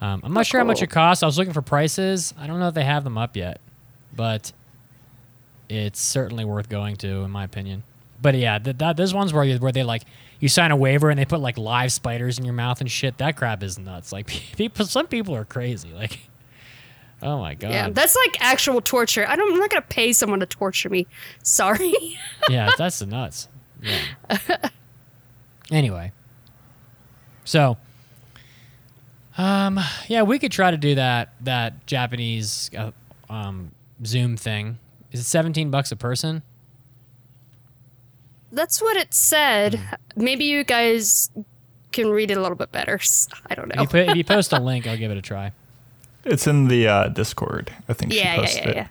Um, 0.00 0.20
I'm 0.22 0.32
not 0.32 0.46
sure 0.46 0.60
how 0.60 0.66
much 0.66 0.80
it 0.80 0.86
costs. 0.90 1.24
I 1.24 1.26
was 1.26 1.36
looking 1.38 1.52
for 1.52 1.62
prices. 1.62 2.32
I 2.38 2.46
don't 2.46 2.60
know 2.60 2.68
if 2.68 2.74
they 2.74 2.84
have 2.84 3.02
them 3.02 3.18
up 3.18 3.36
yet, 3.36 3.60
but 4.14 4.52
it's 5.68 6.00
certainly 6.00 6.44
worth 6.44 6.68
going 6.68 6.96
to, 6.96 7.08
in 7.22 7.30
my 7.32 7.42
opinion. 7.44 7.82
But 8.22 8.36
yeah, 8.36 8.58
th- 8.58 8.78
that 8.78 8.96
those 8.96 9.12
ones 9.12 9.32
where 9.32 9.44
you, 9.44 9.58
where 9.58 9.72
they 9.72 9.82
like 9.84 10.02
you 10.40 10.48
sign 10.48 10.70
a 10.70 10.76
waiver 10.76 11.10
and 11.10 11.18
they 11.18 11.24
put 11.24 11.40
like 11.40 11.58
live 11.58 11.92
spiders 11.92 12.38
in 12.38 12.44
your 12.44 12.54
mouth 12.54 12.80
and 12.80 12.90
shit. 12.90 13.18
That 13.18 13.36
crap 13.36 13.62
is 13.62 13.78
nuts. 13.78 14.12
Like 14.12 14.26
people, 14.56 14.84
some 14.86 15.06
people 15.06 15.34
are 15.34 15.44
crazy. 15.44 15.92
Like, 15.92 16.18
oh 17.22 17.38
my 17.38 17.54
god. 17.54 17.70
Yeah, 17.70 17.90
that's 17.90 18.16
like 18.16 18.36
actual 18.40 18.80
torture. 18.80 19.26
I 19.28 19.36
don't. 19.36 19.52
I'm 19.52 19.58
not 19.58 19.70
gonna 19.70 19.82
pay 19.82 20.12
someone 20.12 20.40
to 20.40 20.46
torture 20.46 20.88
me. 20.88 21.06
Sorry. 21.42 21.92
yeah, 22.48 22.70
that's 22.78 23.00
the 23.00 23.06
nuts. 23.06 23.48
Yeah. 23.82 24.68
anyway, 25.70 26.12
so, 27.44 27.76
um, 29.36 29.80
yeah, 30.08 30.22
we 30.22 30.38
could 30.38 30.52
try 30.52 30.70
to 30.70 30.76
do 30.76 30.94
that 30.96 31.34
that 31.40 31.86
Japanese 31.86 32.70
uh, 32.76 32.92
um, 33.28 33.72
Zoom 34.04 34.36
thing. 34.36 34.78
Is 35.10 35.20
it 35.20 35.24
seventeen 35.24 35.70
bucks 35.70 35.90
a 35.90 35.96
person? 35.96 36.42
That's 38.52 38.80
what 38.80 38.96
it 38.96 39.12
said. 39.14 39.74
Hmm. 39.74 39.94
Maybe 40.24 40.44
you 40.44 40.64
guys 40.64 41.30
can 41.92 42.10
read 42.10 42.30
it 42.30 42.36
a 42.36 42.40
little 42.40 42.56
bit 42.56 42.72
better. 42.72 42.98
I 43.48 43.54
don't 43.54 43.70
If 43.70 43.76
know. 43.76 43.82
you, 43.82 43.88
put, 43.88 44.08
if 44.08 44.16
you 44.16 44.24
post 44.24 44.52
a 44.52 44.60
link, 44.60 44.86
I'll 44.86 44.96
give 44.96 45.10
it 45.10 45.16
a 45.18 45.22
try. 45.22 45.52
it's 46.24 46.46
in 46.46 46.68
the 46.68 46.86
uh, 46.88 47.08
Discord. 47.08 47.72
I 47.88 47.92
think 47.92 48.12
yeah, 48.12 48.20
she 48.20 48.26
yeah, 48.28 48.36
posted 48.36 48.64
yeah, 48.64 48.70
it. 48.70 48.76
yeah. 48.76 48.88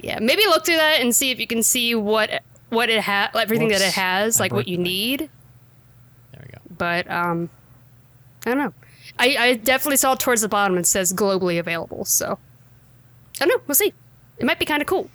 Yeah, 0.00 0.18
maybe 0.20 0.42
look 0.44 0.66
through 0.66 0.76
that 0.76 1.00
and 1.00 1.16
see 1.16 1.30
if 1.30 1.40
you 1.40 1.46
can 1.46 1.62
see 1.62 1.94
what 1.94 2.42
what 2.68 2.90
it 2.90 3.00
has, 3.02 3.30
everything 3.34 3.68
that 3.68 3.80
it 3.80 3.94
has, 3.94 4.38
like 4.38 4.52
what 4.52 4.68
you 4.68 4.76
birthday. 4.76 4.90
need. 4.90 5.30
There 6.32 6.42
we 6.44 6.52
go. 6.52 6.58
But 6.76 7.10
um, 7.10 7.48
I 8.44 8.50
don't 8.50 8.58
know. 8.58 8.74
I, 9.18 9.36
I 9.38 9.54
definitely 9.54 9.96
saw 9.96 10.14
towards 10.14 10.42
the 10.42 10.48
bottom 10.48 10.76
it 10.76 10.86
says 10.86 11.14
globally 11.14 11.58
available. 11.58 12.04
So 12.04 12.38
I 13.40 13.46
don't 13.46 13.48
know. 13.56 13.62
We'll 13.66 13.76
see. 13.76 13.94
It 14.38 14.44
might 14.44 14.58
be 14.58 14.66
kind 14.66 14.82
of 14.82 14.88
cool. 14.88 15.08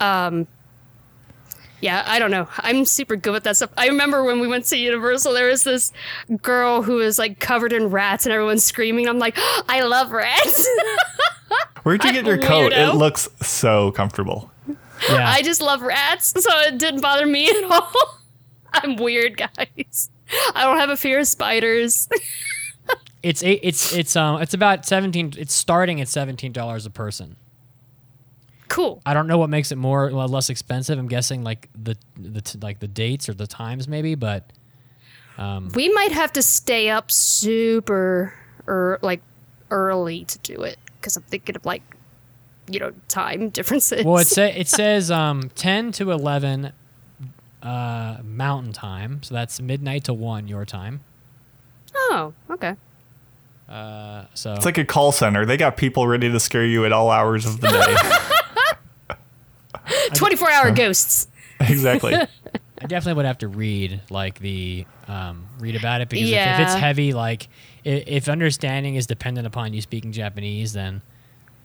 Um. 0.00 0.46
Yeah, 1.80 2.02
I 2.06 2.18
don't 2.18 2.30
know. 2.32 2.48
I'm 2.58 2.84
super 2.84 3.14
good 3.14 3.32
with 3.32 3.44
that 3.44 3.56
stuff. 3.56 3.70
I 3.76 3.86
remember 3.86 4.24
when 4.24 4.40
we 4.40 4.48
went 4.48 4.64
to 4.66 4.76
Universal, 4.76 5.32
there 5.32 5.46
was 5.48 5.62
this 5.62 5.92
girl 6.42 6.82
who 6.82 6.94
was 6.96 7.18
like 7.18 7.38
covered 7.38 7.72
in 7.72 7.90
rats, 7.90 8.26
and 8.26 8.32
everyone's 8.32 8.64
screaming. 8.64 9.08
I'm 9.08 9.18
like, 9.18 9.36
I 9.68 9.82
love 9.82 10.10
rats. 10.10 10.68
Where'd 11.84 12.02
you 12.04 12.12
get 12.12 12.26
your 12.26 12.34
a 12.34 12.42
coat? 12.42 12.72
It 12.72 12.94
looks 12.94 13.28
so 13.40 13.92
comfortable. 13.92 14.50
Yeah, 15.08 15.28
I 15.28 15.42
just 15.42 15.60
love 15.60 15.80
rats, 15.82 16.34
so 16.36 16.58
it 16.60 16.78
didn't 16.78 17.00
bother 17.00 17.26
me 17.26 17.48
at 17.48 17.64
all. 17.70 17.92
I'm 18.72 18.96
weird, 18.96 19.36
guys. 19.36 20.10
I 20.54 20.64
don't 20.64 20.78
have 20.78 20.90
a 20.90 20.96
fear 20.96 21.20
of 21.20 21.28
spiders. 21.28 22.08
it's 23.22 23.42
it's 23.42 23.92
it's 23.94 24.16
um 24.16 24.42
it's 24.42 24.54
about 24.54 24.84
seventeen. 24.84 25.32
It's 25.38 25.54
starting 25.54 26.00
at 26.00 26.08
seventeen 26.08 26.52
dollars 26.52 26.84
a 26.84 26.90
person. 26.90 27.36
Cool. 28.68 29.00
I 29.04 29.14
don't 29.14 29.26
know 29.26 29.38
what 29.38 29.50
makes 29.50 29.72
it 29.72 29.76
more 29.76 30.10
well, 30.10 30.28
less 30.28 30.50
expensive. 30.50 30.98
I'm 30.98 31.08
guessing 31.08 31.42
like 31.44 31.68
the 31.80 31.96
the 32.16 32.40
t- 32.40 32.58
like 32.60 32.78
the 32.80 32.88
dates 32.88 33.28
or 33.28 33.34
the 33.34 33.46
times 33.46 33.88
maybe, 33.88 34.14
but 34.14 34.50
We 35.74 35.88
might 35.92 36.12
have 36.12 36.32
to 36.34 36.42
stay 36.42 36.90
up 36.90 37.10
super 37.10 38.34
or 38.66 38.98
like 39.02 39.22
early 39.70 40.24
to 40.24 40.38
do 40.38 40.62
it 40.62 40.78
because 40.96 41.16
I'm 41.16 41.22
thinking 41.24 41.56
of 41.56 41.64
like, 41.64 41.82
you 42.68 42.80
know, 42.80 42.92
time 43.08 43.48
differences. 43.58 44.04
Well, 44.04 44.18
it 44.18 44.26
say 44.26 44.54
it 44.56 44.68
says 44.68 45.10
um, 45.10 45.50
ten 45.54 45.92
to 45.92 46.10
eleven 46.10 46.72
uh, 47.62 48.18
Mountain 48.22 48.72
Time, 48.72 49.22
so 49.22 49.34
that's 49.34 49.60
midnight 49.60 50.04
to 50.04 50.14
one 50.14 50.48
your 50.48 50.64
time. 50.64 51.00
oh, 51.94 52.32
okay. 52.50 52.76
Uh, 53.68 54.24
so 54.32 54.54
It's 54.54 54.64
like 54.64 54.78
a 54.78 54.84
call 54.84 55.12
center. 55.12 55.44
They 55.44 55.58
got 55.58 55.76
people 55.76 56.06
ready 56.08 56.30
to 56.30 56.40
scare 56.40 56.64
you 56.64 56.86
at 56.86 56.92
all 56.92 57.10
hours 57.10 57.44
of 57.44 57.60
the 57.60 57.68
day. 57.68 57.96
24 60.18 60.50
hour 60.50 60.70
ghosts. 60.72 61.28
exactly. 61.60 62.14
I 62.80 62.86
definitely 62.86 63.14
would 63.14 63.24
have 63.26 63.38
to 63.38 63.48
read 63.48 64.00
like 64.10 64.38
the 64.38 64.86
um, 65.08 65.46
read 65.58 65.74
about 65.74 66.00
it 66.00 66.08
because 66.08 66.30
if, 66.30 66.36
if 66.36 66.60
it's 66.60 66.74
heavy, 66.74 67.12
like 67.12 67.48
if, 67.82 68.04
if 68.06 68.28
understanding 68.28 68.94
is 68.94 69.06
dependent 69.06 69.46
upon 69.48 69.72
you 69.72 69.80
speaking 69.82 70.12
Japanese, 70.12 70.74
then 70.74 71.02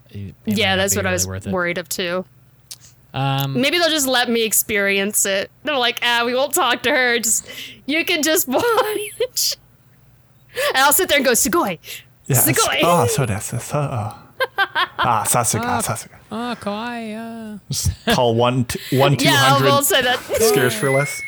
it- 0.09 0.33
it 0.45 0.57
yeah, 0.57 0.75
that's 0.75 0.93
be 0.95 0.97
what 0.99 1.05
I 1.05 1.11
was 1.11 1.27
worth 1.27 1.45
worried 1.47 1.77
of 1.77 1.87
too. 1.89 2.25
Um, 3.13 3.61
Maybe 3.61 3.77
they'll 3.77 3.89
just 3.89 4.07
let 4.07 4.27
me 4.27 4.43
experience 4.43 5.23
it. 5.27 5.51
They're 5.63 5.77
like, 5.77 5.99
ah, 6.01 6.23
we 6.25 6.33
won't 6.33 6.55
talk 6.55 6.81
to 6.83 6.89
her. 6.89 7.19
Just 7.19 7.47
you 7.85 8.03
can 8.05 8.23
just 8.23 8.47
watch. 8.47 9.55
And 10.55 10.77
I'll 10.77 10.93
sit 10.93 11.09
there 11.09 11.17
and 11.17 11.25
go, 11.25 11.33
Sugoi. 11.33 11.77
Sugoi. 12.27 12.79
Oh, 12.81 13.05
so 13.07 13.25
that's 13.27 13.47
so. 13.63 14.15
Ah, 15.05 15.23
Sasuga, 15.27 15.81
Sasuga. 15.83 16.17
oh, 16.31 16.55
kawaii. 16.59 17.55
Uh. 17.55 17.59
Just 17.69 17.91
call 18.07 18.35
one, 18.35 18.65
t- 18.65 18.79
one, 18.97 19.17
two 19.17 19.25
yeah, 19.25 19.33
I'll, 19.35 19.53
hundred. 19.55 19.69
I'll 19.69 19.83
say 19.83 20.01
that. 20.01 20.19
Scares 20.19 20.73
for 20.73 20.89
less. 20.91 21.21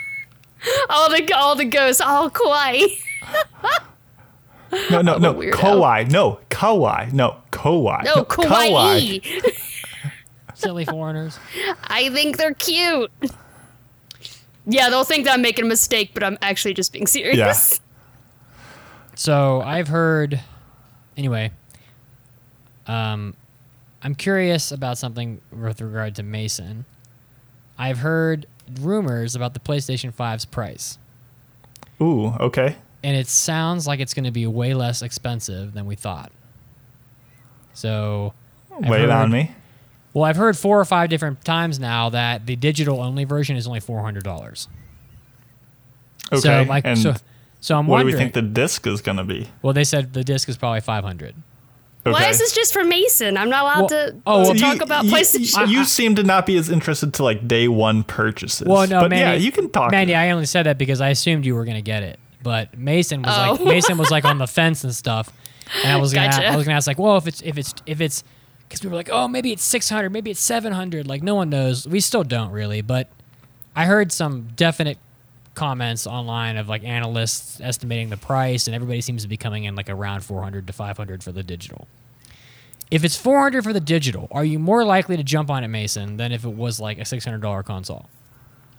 all 0.89 1.09
the 1.09 1.33
all 1.33 1.55
the 1.55 1.65
ghosts, 1.65 2.01
all 2.01 2.29
kawaii. 2.29 2.97
No, 4.91 5.01
no, 5.01 5.17
no. 5.17 5.33
weirdo. 5.33 5.53
Kawaii. 5.53 6.11
No, 6.11 6.39
kawaii. 6.49 7.13
No, 7.13 7.37
kawaii. 7.51 8.03
No, 8.03 8.25
kawaii. 8.25 9.21
Silly 10.53 10.85
foreigners. 10.85 11.37
I 11.83 12.09
think 12.09 12.37
they're 12.37 12.53
cute. 12.53 13.11
Yeah, 14.65 14.89
they'll 14.89 15.03
think 15.03 15.25
that 15.25 15.33
I'm 15.33 15.41
making 15.41 15.65
a 15.65 15.67
mistake, 15.67 16.11
but 16.13 16.23
I'm 16.23 16.37
actually 16.41 16.73
just 16.73 16.91
being 16.91 17.07
serious. 17.07 17.37
Yeah. 17.37 17.53
So 19.15 19.61
I've 19.61 19.87
heard. 19.87 20.41
Anyway, 21.17 21.51
um, 22.87 23.35
I'm 24.01 24.15
curious 24.15 24.71
about 24.71 24.97
something 24.97 25.41
with 25.51 25.81
regard 25.81 26.15
to 26.15 26.23
Mason. 26.23 26.85
I've 27.77 27.99
heard 27.99 28.45
rumors 28.79 29.35
about 29.35 29.53
the 29.53 29.59
PlayStation 29.59 30.13
5's 30.13 30.45
price, 30.45 30.97
Ooh, 32.01 32.27
okay. 32.39 32.77
and 33.03 33.15
it 33.17 33.27
sounds 33.27 33.87
like 33.87 33.99
it's 33.99 34.13
going 34.13 34.25
to 34.25 34.31
be 34.31 34.47
way 34.47 34.73
less 34.73 35.01
expensive 35.01 35.73
than 35.73 35.85
we 35.85 35.95
thought. 35.95 36.31
So, 37.73 38.33
I've 38.73 38.89
Lay 38.89 39.03
it 39.03 39.09
on 39.09 39.31
me. 39.31 39.51
Well, 40.13 40.23
I've 40.23 40.37
heard 40.37 40.57
four 40.57 40.79
or 40.79 40.85
five 40.85 41.09
different 41.09 41.43
times 41.43 41.77
now 41.77 42.09
that 42.09 42.45
the 42.45 42.55
digital 42.55 43.01
only 43.01 43.25
version 43.25 43.57
is 43.57 43.67
only 43.67 43.81
four 43.81 44.01
hundred 44.01 44.23
dollars. 44.23 44.69
Okay. 46.31 46.39
So, 46.39 46.63
like, 46.69 46.85
and 46.85 46.97
so, 46.97 47.15
so 47.59 47.77
I'm 47.77 47.85
what 47.87 47.99
do 47.99 48.05
we 48.05 48.13
think 48.13 48.33
the 48.33 48.41
disc 48.41 48.87
is 48.87 49.01
going 49.01 49.17
to 49.17 49.23
be? 49.25 49.49
well, 49.61 49.73
they 49.73 49.83
said 49.83 50.13
the 50.13 50.23
disc 50.23 50.47
is 50.47 50.55
probably 50.55 50.79
five 50.79 51.03
hundred. 51.03 51.35
Okay. 52.07 52.11
Why 52.13 52.29
is 52.29 52.37
this 52.37 52.53
just 52.53 52.71
for 52.71 52.83
Mason? 52.83 53.35
I'm 53.35 53.49
not 53.49 53.63
allowed 53.63 53.79
Well- 53.79 53.87
to, 53.89 54.15
oh, 54.27 54.43
to 54.43 54.49
well, 54.49 54.55
talk 54.55 54.75
You- 54.75 54.81
about 54.83 55.05
you, 55.05 55.11
PlayStation. 55.11 55.67
You 55.69 55.83
seem 55.85 56.15
to 56.15 56.23
not 56.23 56.45
be 56.45 56.55
as 56.57 56.69
interested 56.69 57.13
to 57.15 57.23
like 57.23 57.47
day 57.47 57.67
one 57.67 58.03
purchases. 58.03 58.67
Well, 58.67 58.87
no, 58.87 59.01
but 59.01 59.09
Mandy, 59.09 59.21
yeah, 59.21 59.33
you 59.45 59.51
can 59.51 59.69
talk. 59.71 59.89
Mandy, 59.91 60.13
I 60.13 60.29
only 60.31 60.45
said 60.45 60.67
that 60.67 60.77
because 60.77 61.01
I 61.01 61.09
assumed 61.09 61.45
you 61.45 61.55
were 61.55 61.65
going 61.65 61.77
to 61.77 61.81
get 61.81 62.03
it, 62.03 62.19
but 62.43 62.77
Mason 62.77 63.23
was 63.23 63.35
like 63.35 63.59
Oh. 63.59 63.65
Mason 63.65 63.97
was 63.97 64.11
like 64.11 64.23
on 64.23 64.37
the 64.37 64.45
fence 64.47 64.83
and 64.83 64.93
stuff, 64.93 65.33
and 65.83 65.91
I 65.91 65.97
was 65.97 66.13
gonna 66.13 66.29
Gotcha. 66.29 66.45
I 66.47 66.55
was 66.55 66.65
gonna 66.65 66.77
ask 66.77 66.85
like, 66.85 66.99
well, 66.99 67.17
if 67.17 67.25
it's 67.25 67.41
if 67.41 67.57
it's 67.57 67.73
if 67.87 67.99
it's 68.01 68.23
because 68.67 68.83
we 68.83 68.89
were 68.89 68.95
like, 68.95 69.09
oh, 69.11 69.27
maybe 69.27 69.51
it's 69.51 69.63
six 69.63 69.89
hundred, 69.89 70.11
maybe 70.11 70.29
it's 70.29 70.39
seven 70.39 70.73
hundred. 70.73 71.07
Like 71.07 71.23
no 71.23 71.33
one 71.33 71.49
knows. 71.49 71.87
We 71.87 71.99
still 72.01 72.23
don't 72.23 72.51
really, 72.51 72.81
but 72.81 73.09
I 73.75 73.85
heard 73.85 74.11
some 74.11 74.49
definite 74.55 74.99
comments 75.55 76.05
online 76.05 76.57
of 76.57 76.67
like 76.69 76.83
analysts 76.83 77.59
estimating 77.61 78.09
the 78.09 78.17
price, 78.17 78.67
and 78.67 78.75
everybody 78.75 79.01
seems 79.01 79.23
to 79.23 79.27
be 79.27 79.37
coming 79.37 79.63
in 79.63 79.75
like 79.75 79.89
around 79.89 80.21
four 80.23 80.43
hundred 80.43 80.67
to 80.67 80.73
five 80.73 80.97
hundred 80.97 81.23
for 81.23 81.31
the 81.31 81.43
digital. 81.43 81.87
If 82.91 83.03
it's 83.03 83.15
400 83.17 83.63
for 83.63 83.73
the 83.73 83.79
digital, 83.79 84.27
are 84.31 84.45
you 84.45 84.59
more 84.59 84.85
likely 84.85 85.17
to 85.17 85.23
jump 85.23 85.49
on 85.49 85.63
it, 85.63 85.69
Mason, 85.69 86.17
than 86.17 86.31
if 86.31 86.45
it 86.45 86.53
was 86.55 86.79
like 86.79 86.99
a 86.99 87.01
$600 87.01 87.65
console? 87.65 88.05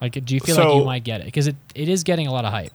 Like, 0.01 0.25
do 0.25 0.33
you 0.33 0.39
feel 0.41 0.55
like 0.57 0.75
you 0.77 0.85
might 0.85 1.03
get 1.03 1.21
it? 1.23 1.25
Because 1.25 1.49
it, 1.49 1.57
it 1.75 1.89
is 1.89 2.05
getting 2.05 2.29
a 2.29 2.33
lot 2.33 2.45
of 2.45 2.53
hype. 2.53 2.71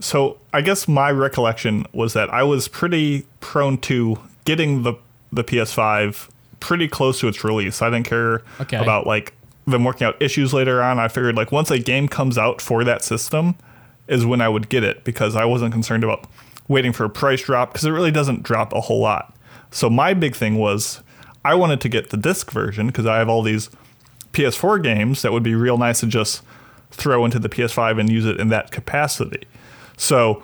So 0.00 0.36
I 0.52 0.60
guess 0.60 0.86
my 0.86 1.10
recollection 1.10 1.86
was 1.94 2.12
that 2.12 2.28
I 2.34 2.42
was 2.42 2.68
pretty 2.68 3.24
prone 3.40 3.78
to 3.78 4.18
getting 4.44 4.82
the 4.82 4.94
the 5.32 5.42
PS5 5.42 6.28
pretty 6.60 6.86
close 6.86 7.18
to 7.20 7.28
its 7.28 7.42
release. 7.42 7.80
I 7.80 7.88
didn't 7.88 8.06
care 8.06 8.42
Okay. 8.60 8.76
about 8.76 9.06
like 9.06 9.32
them 9.66 9.84
working 9.84 10.06
out 10.06 10.20
issues 10.20 10.52
later 10.52 10.82
on. 10.82 10.98
I 10.98 11.08
figured 11.08 11.36
like 11.36 11.52
once 11.52 11.70
a 11.70 11.78
game 11.78 12.08
comes 12.08 12.36
out 12.36 12.60
for 12.60 12.84
that 12.84 13.02
system 13.02 13.54
is 14.08 14.26
when 14.26 14.40
I 14.40 14.48
would 14.48 14.68
get 14.68 14.82
it 14.82 15.04
because 15.04 15.36
I 15.36 15.44
wasn't 15.44 15.72
concerned 15.72 16.04
about 16.04 16.26
waiting 16.68 16.92
for 16.92 17.04
a 17.04 17.10
price 17.10 17.42
drop 17.42 17.72
because 17.72 17.84
it 17.84 17.90
really 17.90 18.10
doesn't 18.10 18.42
drop 18.42 18.72
a 18.72 18.80
whole 18.80 19.00
lot. 19.00 19.36
So 19.70 19.88
my 19.88 20.14
big 20.14 20.34
thing 20.34 20.56
was 20.56 21.02
I 21.44 21.54
wanted 21.54 21.80
to 21.82 21.88
get 21.88 22.10
the 22.10 22.16
disc 22.16 22.50
version 22.50 22.88
because 22.88 23.06
I 23.06 23.18
have 23.18 23.28
all 23.28 23.42
these 23.42 23.70
PS4 24.32 24.82
games 24.82 25.22
that 25.22 25.32
would 25.32 25.42
be 25.42 25.54
real 25.54 25.78
nice 25.78 26.00
to 26.00 26.06
just 26.06 26.42
throw 26.90 27.24
into 27.24 27.38
the 27.38 27.48
PS5 27.48 27.98
and 27.98 28.10
use 28.10 28.26
it 28.26 28.38
in 28.38 28.48
that 28.48 28.70
capacity. 28.70 29.46
So 29.96 30.42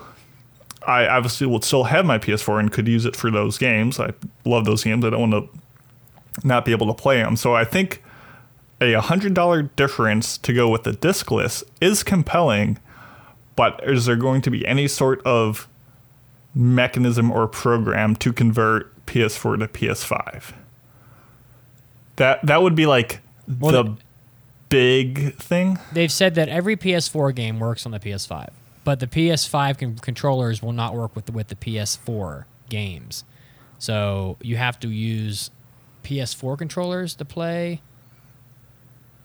I 0.86 1.06
obviously 1.06 1.46
will 1.46 1.62
still 1.62 1.84
have 1.84 2.06
my 2.06 2.18
PS4 2.18 2.60
and 2.60 2.72
could 2.72 2.88
use 2.88 3.04
it 3.04 3.16
for 3.16 3.30
those 3.30 3.58
games. 3.58 4.00
I 4.00 4.12
love 4.44 4.64
those 4.64 4.84
games. 4.84 5.04
I 5.04 5.10
don't 5.10 5.30
want 5.30 5.52
to 5.52 6.46
not 6.46 6.64
be 6.64 6.72
able 6.72 6.86
to 6.86 6.94
play 6.94 7.18
them. 7.18 7.36
So 7.36 7.54
I 7.54 7.64
think 7.64 8.02
a 8.80 8.92
$100 8.94 9.70
difference 9.76 10.38
to 10.38 10.52
go 10.52 10.68
with 10.68 10.84
the 10.84 10.92
discless 10.92 11.62
is 11.80 12.02
compelling, 12.02 12.78
but 13.56 13.80
is 13.82 14.06
there 14.06 14.16
going 14.16 14.40
to 14.42 14.50
be 14.50 14.66
any 14.66 14.86
sort 14.86 15.20
of 15.26 15.68
mechanism 16.54 17.30
or 17.30 17.46
program 17.48 18.14
to 18.16 18.32
convert 18.32 18.94
PS4 19.06 19.58
to 19.60 19.68
PS5? 19.68 20.52
That 22.16 22.44
that 22.46 22.62
would 22.62 22.74
be 22.74 22.86
like 22.86 23.20
Well, 23.60 23.72
the 23.72 23.82
the- 23.84 23.96
big 24.68 25.34
thing. 25.36 25.78
They've 25.92 26.12
said 26.12 26.34
that 26.34 26.48
every 26.48 26.76
PS4 26.76 27.34
game 27.34 27.58
works 27.58 27.86
on 27.86 27.92
the 27.92 28.00
PS5, 28.00 28.50
but 28.84 29.00
the 29.00 29.06
PS5 29.06 29.78
con- 29.78 29.96
controllers 29.98 30.62
will 30.62 30.72
not 30.72 30.94
work 30.94 31.14
with 31.16 31.26
the, 31.26 31.32
with 31.32 31.48
the 31.48 31.54
PS4 31.54 32.44
games. 32.68 33.24
So 33.78 34.36
you 34.42 34.56
have 34.56 34.78
to 34.80 34.88
use 34.90 35.50
PS4 36.04 36.58
controllers 36.58 37.14
to 37.16 37.24
play. 37.24 37.80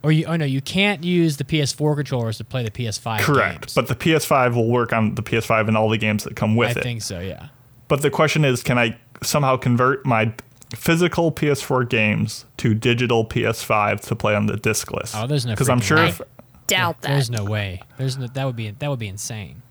Or 0.03 0.11
you, 0.11 0.25
oh 0.25 0.35
no, 0.35 0.43
you 0.45 0.61
can't 0.61 1.03
use 1.03 1.37
the 1.37 1.45
PS4 1.45 1.95
controllers 1.95 2.37
to 2.37 2.43
play 2.43 2.61
the 2.63 2.71
PS5 2.71 3.21
Correct. 3.21 3.61
games. 3.61 3.73
But 3.73 3.87
the 3.87 3.95
PS5 3.95 4.53
will 4.55 4.69
work 4.69 4.91
on 4.91 5.15
the 5.15 5.23
PS5 5.23 5.67
and 5.69 5.77
all 5.77 5.89
the 5.89 5.97
games 5.97 6.25
that 6.25 6.35
come 6.35 6.55
with 6.57 6.69
I 6.69 6.71
it. 6.71 6.77
I 6.77 6.81
think 6.81 7.01
so, 7.01 7.19
yeah. 7.19 7.47
But 7.87 8.01
the 8.01 8.09
question 8.09 8.43
is, 8.43 8.63
can 8.63 8.77
I 8.77 8.97
somehow 9.21 9.55
convert 9.55 10.05
my 10.05 10.33
physical 10.75 11.31
PS4 11.31 11.87
games 11.87 12.45
to 12.57 12.73
digital 12.73 13.25
PS5 13.25 14.01
to 14.01 14.15
play 14.15 14.35
on 14.35 14.47
the 14.47 14.55
discless? 14.57 15.13
Oh, 15.15 15.25
there's 15.27 15.45
no 15.45 15.53
Because 15.53 15.69
I'm 15.69 15.79
sure 15.81 15.97
way. 15.97 16.09
if 16.09 16.21
Doubt 16.67 17.01
that. 17.01 17.09
There's 17.09 17.29
no 17.29 17.43
way. 17.43 17.81
There's 17.97 18.17
no, 18.17 18.27
that 18.27 18.45
would 18.45 18.55
be 18.55 18.71
that 18.71 18.89
would 18.89 18.99
be 18.99 19.07
insane. 19.09 19.61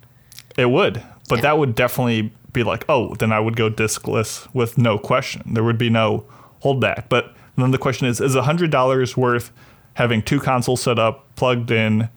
it 0.58 0.66
would, 0.70 1.02
but 1.28 1.36
Yeah. 1.36 1.42
that 1.42 1.58
would 1.58 1.74
definitely 1.74 2.32
be 2.52 2.62
like, 2.62 2.84
oh, 2.88 3.14
then 3.14 3.32
I 3.32 3.40
would 3.40 3.56
go 3.56 3.70
discless 3.70 4.46
with 4.54 4.76
no 4.76 4.98
question. 4.98 5.54
There 5.54 5.64
would 5.64 5.78
be 5.78 5.88
no 5.88 6.26
holdback. 6.62 7.08
But 7.08 7.34
then 7.56 7.70
the 7.70 7.78
question 7.78 8.06
is, 8.06 8.20
is 8.20 8.34
hundred 8.34 8.70
dollars 8.70 9.16
worth 9.16 9.50
having 9.94 10.22
two 10.22 10.40
consoles 10.40 10.82
set 10.82 10.98
up, 10.98 11.34
plugged 11.36 11.70
in, 11.70 12.08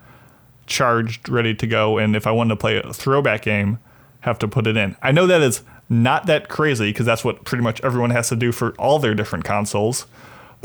charged, 0.66 1.30
ready 1.30 1.54
to 1.56 1.68
go, 1.68 1.98
and 1.98 2.16
if 2.16 2.26
I 2.28 2.32
wanted 2.32 2.50
to 2.50 2.56
play 2.56 2.78
a 2.78 2.94
throwback 2.94 3.44
game, 3.44 3.80
have 4.22 4.40
to 4.40 4.48
put 4.48 4.68
it 4.68 4.76
in. 4.78 4.96
I 5.02 5.12
know 5.12 5.28
that 5.28 5.42
is 5.42 5.62
not 5.88 6.26
that 6.26 6.50
crazy 6.50 6.90
because 6.90 7.06
that's 7.06 7.24
what 7.24 7.44
pretty 7.46 7.64
much 7.64 7.80
everyone 7.84 8.10
has 8.10 8.30
to 8.30 8.36
do 8.36 8.52
for 8.52 8.72
all 8.80 8.98
their 9.00 9.14
different 9.14 9.46
consoles. 9.46 10.08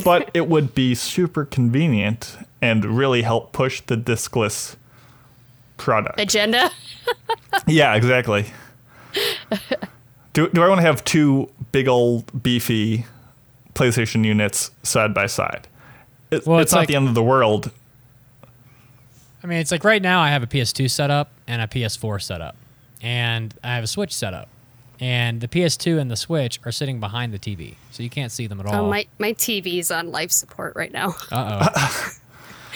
But 0.03 0.31
it 0.33 0.49
would 0.49 0.75
be 0.75 0.95
super 0.95 1.45
convenient 1.45 2.39
and 2.63 2.85
really 2.85 3.23
help 3.23 3.53
push 3.53 3.83
the 3.83 3.97
discless 3.97 4.77
product. 5.77 6.21
Agenda. 6.21 6.71
Yeah, 7.67 7.95
exactly. 7.95 8.47
do, 10.33 10.49
do 10.49 10.63
I 10.63 10.69
want 10.69 10.81
to 10.81 10.87
have 10.87 11.05
two 11.05 11.51
big 11.73 11.89
old 11.89 12.43
beefy 12.43 13.07
PlayStation 13.75 14.25
units 14.25 14.71
side 14.83 15.13
by 15.13 15.27
side? 15.27 15.67
It, 16.31 16.47
Well, 16.47 16.59
it's, 16.59 16.69
it's 16.69 16.73
not 16.73 16.79
like- 16.81 16.89
the 16.89 16.97
end 16.97 17.09
of 17.09 17.15
the 17.15 17.23
world. 17.23 17.71
I 19.43 19.47
mean, 19.47 19.59
it's 19.59 19.71
like 19.73 19.85
right 19.85 20.03
now 20.03 20.21
I 20.21 20.29
have 20.29 20.43
a 20.43 20.47
PS2 20.47 20.91
setup 20.91 21.31
and 21.47 21.63
a 21.63 21.67
PS4 21.67 22.21
setup, 22.23 22.57
and 23.01 23.55
I 23.65 23.75
have 23.75 23.85
a 23.85 23.87
Switch 23.87 24.15
setup, 24.15 24.49
and 25.01 25.41
the 25.41 25.49
PS2 25.49 25.99
and 25.99 26.11
the 26.11 26.17
Switch 26.17 26.61
are 26.67 26.71
sitting 26.73 27.01
behind 27.01 27.33
the 27.33 27.39
TV, 27.39 27.77
so 27.91 28.03
you 28.03 28.11
can't 28.11 28.31
see 28.31 28.47
them 28.47 28.61
at 28.61 28.67
all. 28.67 28.85
Oh, 28.87 28.91
my 28.91 29.07
my 29.19 29.33
TV's 29.33 29.91
on 29.91 30.11
life 30.13 30.31
support 30.31 30.77
right 30.77 30.93
now. 30.93 31.15
Uh 31.33 31.69
oh. 31.75 32.13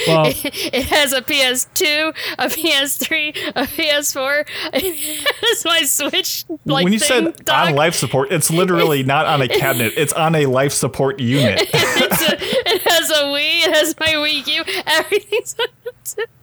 well, 0.06 0.26
It 0.44 0.86
has 0.86 1.12
a 1.12 1.20
PS2, 1.22 2.14
a 2.38 2.46
PS3, 2.46 3.36
a 3.54 3.62
PS4. 3.64 4.46
It 4.74 5.26
has 5.42 5.64
my 5.64 5.82
Switch 5.82 6.44
like 6.64 6.84
when 6.84 6.92
you 6.92 6.98
thing 6.98 7.08
said 7.34 7.44
dock. 7.44 7.68
on 7.68 7.74
life 7.74 7.94
support, 7.94 8.32
it's 8.32 8.50
literally 8.50 9.02
not 9.14 9.26
on 9.26 9.40
a 9.42 9.48
cabinet. 9.48 9.92
It's 9.96 10.12
on 10.12 10.34
a 10.34 10.46
life 10.46 10.72
support 10.72 11.20
unit. 11.20 11.68
It's 12.06 12.22
a, 12.28 12.36
it 12.38 12.82
has 12.82 13.10
a 13.10 13.22
Wii. 13.24 13.66
It 13.66 13.74
has 13.74 13.94
my 13.98 14.06
Wii 14.08 14.46
U. 14.46 14.64
Everything's 14.86 15.56
on 15.58 15.66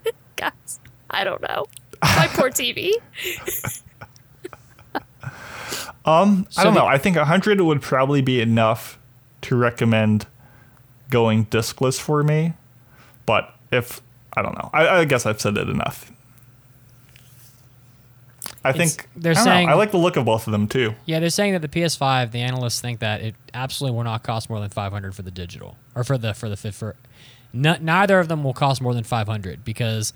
it. 0.05 0.15
Guys, 0.37 0.79
I 1.09 1.23
don't 1.23 1.41
know. 1.41 1.65
My 2.01 2.27
poor 2.31 2.49
TV. 2.49 2.93
Um, 6.03 6.47
I 6.49 6.51
So 6.51 6.63
don't 6.63 6.73
the- 6.73 6.79
know. 6.79 6.87
I 6.87 6.97
think 6.97 7.15
100 7.15 7.61
would 7.61 7.81
probably 7.81 8.21
be 8.21 8.41
enough 8.41 8.97
to 9.41 9.55
recommend 9.55 10.25
going 11.09 11.45
discless 11.45 11.99
for 11.99 12.23
me. 12.23 12.53
But 13.25 13.53
if 13.71 14.01
I 14.35 14.41
don't 14.41 14.55
know. 14.57 14.69
I, 14.73 14.87
I 14.99 15.05
guess 15.05 15.25
I've 15.25 15.41
said 15.41 15.57
it 15.57 15.67
enough. 15.69 16.11
I 18.63 18.69
It's- 18.69 18.95
think 18.95 19.09
they're 19.15 19.31
I 19.31 19.35
don't 19.35 19.45
know. 19.45 19.51
saying- 19.51 19.69
I 19.69 19.73
like 19.73 19.91
the 19.91 19.97
look 19.97 20.15
of 20.17 20.25
both 20.25 20.45
of 20.47 20.51
them 20.51 20.67
too. 20.67 20.93
Yeah, 21.05 21.19
they're 21.19 21.29
saying 21.31 21.53
that 21.53 21.61
the 21.61 21.67
PS5, 21.67 22.31
the 22.31 22.41
analysts 22.41 22.79
think 22.79 22.99
that 22.99 23.21
it 23.21 23.35
absolutely 23.53 23.97
will 23.97 24.03
not 24.03 24.21
cost 24.23 24.49
more 24.49 24.59
than 24.59 24.69
500 24.69 25.15
for 25.15 25.23
the 25.23 25.31
digital 25.31 25.77
or 25.95 26.03
for 26.03 26.17
the 26.17 26.33
for 26.33 26.47
the 26.47 26.57
fifth 26.57 26.75
for. 26.75 26.95
n- 27.53 27.79
neither 27.81 28.19
of 28.19 28.27
them 28.27 28.43
will 28.43 28.53
cost 28.53 28.81
more 28.81 28.93
than 28.93 29.03
500 29.03 29.65
because 29.65 30.13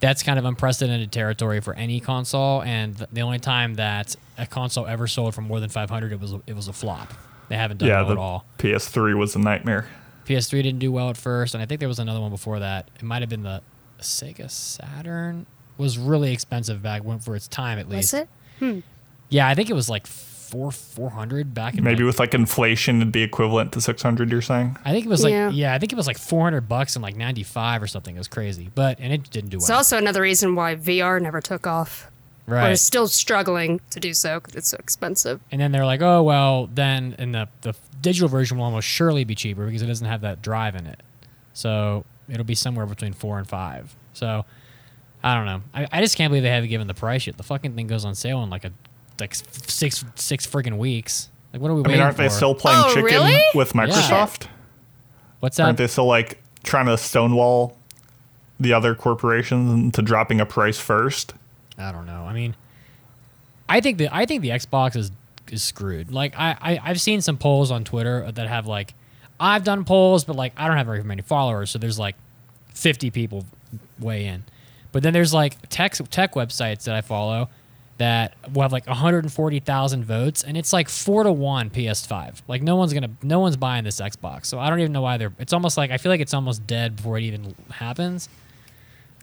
that's 0.00 0.22
kind 0.22 0.38
of 0.38 0.44
unprecedented 0.44 1.10
territory 1.10 1.60
for 1.60 1.72
any 1.74 1.98
console. 2.00 2.62
And 2.62 2.98
th- 2.98 3.08
the 3.12 3.22
only 3.22 3.38
time 3.38 3.74
that 3.74 4.14
a 4.36 4.46
console 4.46 4.86
ever 4.86 5.06
sold 5.06 5.34
for 5.34 5.40
more 5.40 5.58
than 5.58 5.70
500, 5.70 6.12
it 6.12 6.20
was 6.20 6.34
it 6.46 6.54
was 6.54 6.68
a 6.68 6.72
flop. 6.74 7.14
They 7.48 7.56
haven't 7.56 7.78
done 7.78 7.88
Yeah, 7.88 8.00
well 8.02 8.06
the 8.08 8.12
at 8.12 8.18
all. 8.18 8.44
PS3 8.58 9.14
was 9.16 9.34
a 9.34 9.38
nightmare. 9.38 9.86
PS3 10.26 10.62
didn't 10.62 10.78
do 10.80 10.90
well 10.92 11.08
at 11.08 11.16
first, 11.16 11.54
and 11.54 11.62
I 11.62 11.66
think 11.66 11.78
there 11.80 11.88
was 11.88 11.98
another 11.98 12.20
one 12.20 12.30
before 12.30 12.58
that. 12.58 12.90
It 12.96 13.02
might 13.02 13.22
have 13.22 13.28
been 13.28 13.42
the 13.42 13.62
Sega 14.00 14.50
Saturn. 14.50 15.46
Was 15.78 15.98
really 15.98 16.32
expensive 16.32 16.82
back 16.82 17.04
when 17.04 17.18
for 17.18 17.36
its 17.36 17.48
time 17.48 17.78
at 17.78 17.88
least. 17.88 18.12
Was 18.14 18.22
it? 18.22 18.28
Hmm. 18.58 18.80
Yeah, 19.28 19.46
I 19.46 19.54
think 19.54 19.68
it 19.68 19.74
was 19.74 19.88
like 19.90 20.06
four 20.06 20.70
four 20.70 21.10
hundred 21.10 21.52
back 21.52 21.76
in 21.76 21.84
Maybe 21.84 22.02
like, 22.02 22.06
with 22.06 22.18
like 22.18 22.34
inflation, 22.34 22.96
it'd 22.96 23.12
be 23.12 23.22
equivalent 23.22 23.72
to 23.72 23.80
600. 23.80 24.30
You're 24.30 24.40
saying? 24.40 24.76
I 24.84 24.92
think 24.92 25.04
it 25.04 25.08
was 25.08 25.22
like 25.22 25.32
Yeah. 25.32 25.50
yeah. 25.50 25.74
I 25.74 25.78
think 25.78 25.92
it 25.92 25.96
was 25.96 26.06
like 26.06 26.18
400 26.18 26.68
bucks 26.68 26.96
in 26.96 27.02
like 27.02 27.16
95 27.16 27.82
or 27.82 27.86
something. 27.86 28.14
It 28.14 28.18
was 28.18 28.28
crazy, 28.28 28.70
but 28.74 28.98
and 29.00 29.12
it 29.12 29.28
didn't 29.30 29.50
do 29.50 29.58
well. 29.58 29.64
It's 29.64 29.70
also 29.70 29.98
another 29.98 30.22
reason 30.22 30.54
why 30.54 30.76
VR 30.76 31.20
never 31.20 31.40
took 31.40 31.66
off. 31.66 32.10
Or 32.48 32.54
right. 32.54 32.70
is 32.72 32.80
still 32.80 33.08
struggling 33.08 33.80
to 33.90 33.98
do 33.98 34.14
so 34.14 34.38
because 34.38 34.54
it's 34.54 34.68
so 34.68 34.76
expensive. 34.78 35.40
And 35.50 35.60
then 35.60 35.72
they're 35.72 35.84
like, 35.84 36.00
"Oh, 36.00 36.22
well, 36.22 36.68
then 36.72 37.16
in 37.18 37.32
the 37.32 37.48
the 37.62 37.74
digital 38.00 38.28
version 38.28 38.56
will 38.58 38.64
almost 38.66 38.86
surely 38.86 39.24
be 39.24 39.34
cheaper 39.34 39.66
because 39.66 39.82
it 39.82 39.86
doesn't 39.86 40.06
have 40.06 40.20
that 40.20 40.42
drive 40.42 40.76
in 40.76 40.86
it. 40.86 41.02
So, 41.54 42.04
it'll 42.28 42.44
be 42.44 42.54
somewhere 42.54 42.86
between 42.86 43.12
4 43.14 43.38
and 43.38 43.48
5." 43.48 43.96
So, 44.12 44.44
I 45.24 45.34
don't 45.34 45.46
know. 45.46 45.62
I, 45.74 45.88
I 45.90 46.00
just 46.00 46.16
can't 46.16 46.30
believe 46.30 46.44
they 46.44 46.50
haven't 46.50 46.68
given 46.70 46.86
the 46.86 46.94
price 46.94 47.26
yet. 47.26 47.36
The 47.36 47.42
fucking 47.42 47.74
thing 47.74 47.88
goes 47.88 48.04
on 48.04 48.14
sale 48.14 48.42
in 48.44 48.50
like 48.50 48.64
a 48.64 48.70
like 49.18 49.34
6 49.34 50.04
6 50.14 50.46
freaking 50.46 50.76
weeks. 50.78 51.30
Like 51.52 51.60
what 51.62 51.70
are 51.70 51.74
we 51.74 51.80
I 51.80 51.82
waiting 51.82 51.92
mean, 51.94 52.00
aren't 52.02 52.16
for? 52.16 52.22
they 52.22 52.28
still 52.28 52.54
playing 52.54 52.78
Oh, 52.84 52.88
chicken 52.88 53.04
really? 53.04 53.40
with 53.54 53.72
Microsoft? 53.72 54.46
What's 55.40 55.56
that? 55.56 55.64
Aren't 55.64 55.78
they 55.78 55.86
still 55.88 56.06
like 56.06 56.38
trying 56.62 56.86
to 56.86 56.96
stonewall 56.98 57.76
the 58.60 58.72
other 58.72 58.94
corporations 58.94 59.70
into 59.72 60.02
dropping 60.02 60.40
a 60.40 60.46
price 60.46 60.78
first? 60.78 61.34
I 61.78 61.92
don't 61.92 62.06
know. 62.06 62.24
I 62.24 62.32
mean, 62.32 62.54
I 63.68 63.80
think 63.80 63.98
the 63.98 64.08
I 64.14 64.26
think 64.26 64.42
the 64.42 64.50
Xbox 64.50 64.96
is 64.96 65.10
is 65.50 65.62
screwed. 65.62 66.10
Like 66.12 66.34
I, 66.38 66.56
I 66.60 66.80
I've 66.82 67.00
seen 67.00 67.20
some 67.20 67.36
polls 67.36 67.70
on 67.70 67.84
Twitter 67.84 68.30
that 68.32 68.48
have 68.48 68.66
like 68.66 68.94
I've 69.38 69.64
done 69.64 69.84
polls, 69.84 70.24
but 70.24 70.36
like 70.36 70.52
I 70.56 70.68
don't 70.68 70.76
have 70.76 70.86
very 70.86 71.02
many 71.02 71.22
followers, 71.22 71.70
so 71.70 71.78
there's 71.78 71.98
like 71.98 72.16
50 72.70 73.10
people 73.10 73.44
weigh 73.98 74.26
in. 74.26 74.44
But 74.92 75.02
then 75.02 75.12
there's 75.12 75.34
like 75.34 75.56
tech 75.68 75.92
tech 76.10 76.34
websites 76.34 76.84
that 76.84 76.94
I 76.94 77.00
follow 77.00 77.48
that 77.98 78.34
will 78.52 78.62
have 78.62 78.72
like 78.72 78.86
140,000 78.86 80.04
votes, 80.04 80.42
and 80.42 80.56
it's 80.56 80.72
like 80.72 80.88
four 80.88 81.24
to 81.24 81.32
one 81.32 81.70
PS5. 81.70 82.42
Like 82.48 82.62
no 82.62 82.76
one's 82.76 82.92
gonna 82.92 83.10
no 83.22 83.40
one's 83.40 83.56
buying 83.56 83.84
this 83.84 84.00
Xbox, 84.00 84.46
so 84.46 84.58
I 84.58 84.70
don't 84.70 84.80
even 84.80 84.92
know 84.92 85.02
why 85.02 85.16
they're. 85.16 85.32
It's 85.38 85.52
almost 85.52 85.76
like 85.76 85.90
I 85.90 85.98
feel 85.98 86.10
like 86.10 86.20
it's 86.20 86.34
almost 86.34 86.66
dead 86.66 86.96
before 86.96 87.18
it 87.18 87.24
even 87.24 87.54
happens. 87.70 88.28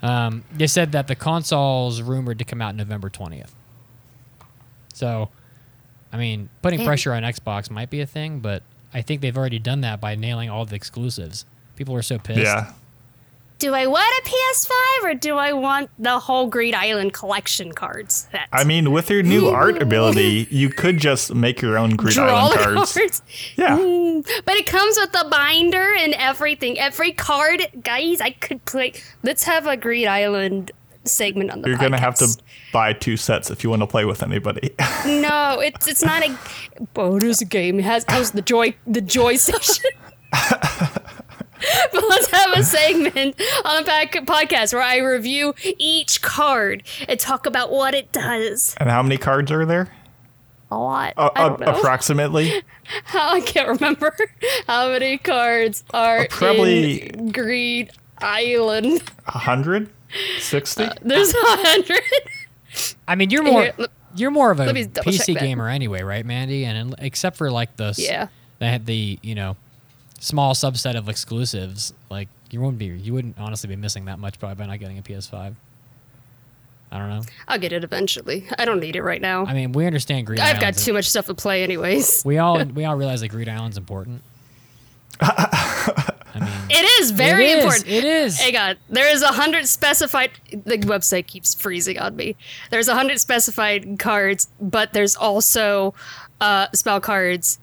Um, 0.03 0.43
they 0.51 0.67
said 0.67 0.91
that 0.91 1.07
the 1.07 1.15
console's 1.15 2.01
rumored 2.01 2.37
to 2.39 2.45
come 2.45 2.61
out 2.61 2.75
November 2.75 3.09
20th. 3.09 3.51
So, 4.93 5.29
I 6.11 6.17
mean, 6.17 6.49
putting 6.61 6.79
Damn. 6.79 6.87
pressure 6.87 7.13
on 7.13 7.23
Xbox 7.23 7.71
might 7.71 7.89
be 7.89 8.01
a 8.01 8.05
thing, 8.05 8.41
but 8.41 8.63
I 8.93 9.01
think 9.01 9.21
they've 9.21 9.37
already 9.37 9.59
done 9.59 9.81
that 9.81 10.01
by 10.01 10.15
nailing 10.15 10.49
all 10.49 10.65
the 10.65 10.75
exclusives. 10.75 11.45
People 11.77 11.95
are 11.95 12.01
so 12.01 12.19
pissed. 12.19 12.41
Yeah. 12.41 12.73
Do 13.63 13.73
I 13.73 13.87
want 13.87 14.13
a 14.19 14.29
PS5 14.29 15.03
or 15.05 15.13
do 15.13 15.37
I 15.37 15.53
want 15.53 15.89
the 15.97 16.19
whole 16.19 16.47
Greed 16.47 16.75
Island 16.75 17.13
collection 17.13 17.71
cards? 17.71 18.27
Set? 18.29 18.49
I 18.51 18.65
mean, 18.65 18.91
with 18.91 19.09
your 19.09 19.23
new 19.23 19.47
art 19.47 19.81
ability, 19.81 20.47
you 20.51 20.67
could 20.67 20.97
just 20.97 21.33
make 21.33 21.61
your 21.61 21.77
own 21.77 21.91
Greed 21.91 22.15
draw 22.15 22.25
Island 22.25 22.59
cards. 22.59 22.93
cards. 22.93 23.21
Yeah. 23.55 23.77
Mm. 23.77 24.27
But 24.43 24.55
it 24.55 24.65
comes 24.65 24.97
with 24.99 25.13
the 25.13 25.25
binder 25.31 25.95
and 25.95 26.13
everything. 26.15 26.77
Every 26.77 27.13
card, 27.13 27.65
guys, 27.81 28.19
I 28.19 28.31
could 28.31 28.65
play. 28.65 28.95
Let's 29.21 29.45
have 29.45 29.65
a 29.65 29.77
Greed 29.77 30.07
Island 30.07 30.73
segment 31.05 31.49
on 31.49 31.61
the 31.61 31.69
You're 31.69 31.77
gonna 31.77 31.97
have 31.97 32.15
to 32.15 32.37
buy 32.73 32.91
two 32.91 33.15
sets 33.15 33.49
if 33.49 33.63
you 33.63 33.69
want 33.69 33.81
to 33.81 33.87
play 33.87 34.03
with 34.03 34.23
anybody. 34.23 34.75
No, 35.05 35.61
it's 35.61 35.87
it's 35.87 36.03
not 36.03 36.21
a. 36.21 36.37
A 37.41 37.45
game. 37.45 37.79
It 37.79 37.85
has 37.85 38.03
has 38.09 38.31
the 38.31 38.41
joy 38.41 38.75
the 38.85 38.99
joy 38.99 39.37
station. 39.37 39.89
but 41.91 42.03
let's 42.09 42.29
have 42.31 42.51
a 42.57 42.63
segment 42.63 43.39
on 43.65 43.83
a 43.83 43.85
back 43.85 44.11
podcast 44.13 44.73
where 44.73 44.81
I 44.81 44.97
review 44.97 45.53
each 45.77 46.21
card 46.21 46.83
and 47.07 47.19
talk 47.19 47.45
about 47.45 47.71
what 47.71 47.93
it 47.93 48.11
does. 48.11 48.75
and 48.77 48.89
how 48.89 49.01
many 49.03 49.17
cards 49.17 49.51
are 49.51 49.65
there? 49.65 49.91
A 50.71 50.77
lot. 50.77 51.13
Uh, 51.17 51.29
I 51.35 51.47
don't 51.49 51.59
know. 51.59 51.67
approximately. 51.67 52.63
I 53.13 53.41
can't 53.45 53.67
remember 53.79 54.15
how 54.67 54.89
many 54.89 55.17
cards 55.19 55.83
are 55.93 56.19
Uh, 56.21 56.25
probably- 56.29 57.09
in 57.13 57.31
Greed 57.31 57.91
Island. 58.19 59.03
A 59.27 59.37
hundred? 59.37 59.89
Sixty? 60.39 60.87
There's 61.01 61.33
a 61.33 61.37
hundred. 61.41 62.01
I 63.07 63.15
mean, 63.15 63.29
you're 63.29 63.43
more 63.43 63.63
Here, 63.63 63.73
let- 63.77 63.91
you're 64.15 64.31
more 64.31 64.51
of 64.51 64.59
a 64.59 64.65
let 64.65 64.75
me 64.75 64.85
double 64.85 65.11
check 65.11 65.27
PC 65.27 65.39
gamer 65.39 65.67
anyway, 65.69 66.01
right, 66.03 66.25
Mandy? 66.25 66.65
And 66.65 66.77
un- 66.93 66.95
except 66.99 67.35
for 67.37 67.49
like 67.51 67.75
the 67.77 67.93
Yeah. 67.97 68.27
they 68.59 68.67
had 68.67 68.85
the 68.85 69.17
you 69.23 69.33
know 69.35 69.55
small 70.23 70.53
subset 70.53 70.95
of 70.95 71.09
exclusives, 71.09 71.93
like 72.09 72.29
you 72.49 72.59
wouldn't 72.61 72.77
be 72.79 72.85
you 72.85 73.13
wouldn't 73.13 73.37
honestly 73.37 73.67
be 73.67 73.75
missing 73.75 74.05
that 74.05 74.19
much 74.19 74.39
probably 74.39 74.55
by 74.55 74.65
not 74.65 74.79
getting 74.79 74.97
a 74.97 75.01
PS5. 75.01 75.55
I 76.91 76.97
don't 76.99 77.09
know. 77.09 77.21
I'll 77.47 77.57
get 77.57 77.73
it 77.73 77.83
eventually. 77.83 78.45
I 78.57 78.65
don't 78.65 78.79
need 78.79 78.95
it 78.95 79.01
right 79.01 79.19
now. 79.21 79.45
I 79.47 79.53
mean, 79.53 79.71
we 79.71 79.87
understand 79.87 80.27
Greed 80.27 80.39
I've 80.39 80.55
got 80.57 80.63
Island's- 80.63 80.85
too 80.85 80.93
much 80.93 81.09
stuff 81.09 81.25
to 81.25 81.33
play, 81.33 81.63
anyways. 81.63 82.21
We 82.25 82.37
all 82.37 82.63
we 82.79 82.85
all 82.85 82.95
realize 82.95 83.21
that 83.21 83.29
Greed 83.29 83.49
Island's 83.49 83.77
important. 83.77 84.21
I 85.21 86.39
mean, 86.39 86.49
It 86.69 87.01
is 87.01 87.11
very 87.11 87.45
it 87.45 87.57
is, 87.57 87.63
important. 87.63 87.87
It 87.87 88.03
is. 88.03 88.39
Hey 88.39 88.51
God, 88.51 88.77
there 88.89 89.11
is 89.11 89.21
a 89.21 89.27
hundred 89.27 89.67
specified. 89.67 90.31
The 90.51 90.77
website 90.79 91.27
keeps 91.27 91.53
freezing 91.53 91.99
on 91.99 92.15
me. 92.15 92.35
There's 92.71 92.87
a 92.87 92.95
hundred 92.95 93.19
specified 93.19 93.99
cards, 93.99 94.47
but 94.59 94.93
there's 94.93 95.15
also 95.15 95.93
uh, 96.41 96.67
spell 96.73 96.99
cards 97.01 97.59
a- 97.59 97.62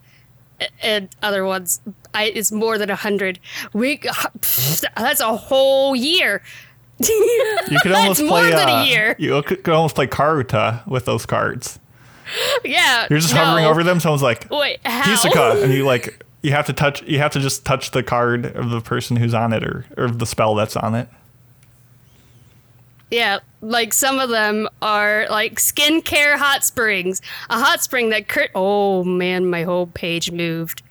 and 0.82 1.08
other 1.22 1.44
ones. 1.44 1.80
I, 2.14 2.24
it's 2.24 2.52
more 2.52 2.78
than 2.78 2.90
a 2.90 2.96
hundred. 2.96 3.38
We 3.72 4.00
that's 4.96 5.20
a 5.20 5.36
whole 5.36 5.94
year. 5.94 6.42
You 6.98 7.78
could 7.82 7.92
almost 7.96 8.20
play 8.20 8.50
than 8.50 8.68
a 8.68 8.72
uh, 8.72 8.84
year. 8.84 9.16
You 9.18 9.42
could, 9.42 9.64
could 9.64 9.74
almost 9.74 9.94
play 9.94 10.06
Karuta 10.06 10.86
with 10.86 11.04
those 11.04 11.24
cards. 11.26 11.78
yeah, 12.64 13.06
You're 13.10 13.18
just 13.18 13.34
no. 13.34 13.44
hovering 13.44 13.64
over 13.64 13.82
them. 13.82 14.00
Someone's 14.00 14.22
like, 14.22 14.48
Wait, 14.50 14.80
how? 14.84 15.14
Hisoka, 15.14 15.62
and 15.62 15.72
you 15.72 15.84
like 15.84 16.24
you 16.42 16.52
have 16.52 16.66
to 16.66 16.72
touch. 16.72 17.02
You 17.02 17.18
have 17.18 17.32
to 17.32 17.40
just 17.40 17.64
touch 17.64 17.90
the 17.90 18.02
card 18.02 18.46
of 18.46 18.70
the 18.70 18.80
person 18.80 19.16
who's 19.16 19.34
on 19.34 19.52
it, 19.52 19.64
or 19.64 19.86
or 19.96 20.10
the 20.10 20.26
spell 20.26 20.54
that's 20.54 20.76
on 20.76 20.94
it. 20.94 21.08
Yeah, 23.10 23.40
like 23.60 23.92
some 23.92 24.18
of 24.20 24.30
them 24.30 24.68
are 24.80 25.26
like 25.30 25.56
skincare 25.56 26.36
hot 26.38 26.64
springs. 26.64 27.20
A 27.48 27.58
hot 27.58 27.82
spring 27.82 28.10
that 28.10 28.28
cur- 28.28 28.48
oh 28.54 29.02
man, 29.04 29.50
my 29.50 29.64
whole 29.64 29.86
page 29.88 30.30
moved. 30.30 30.82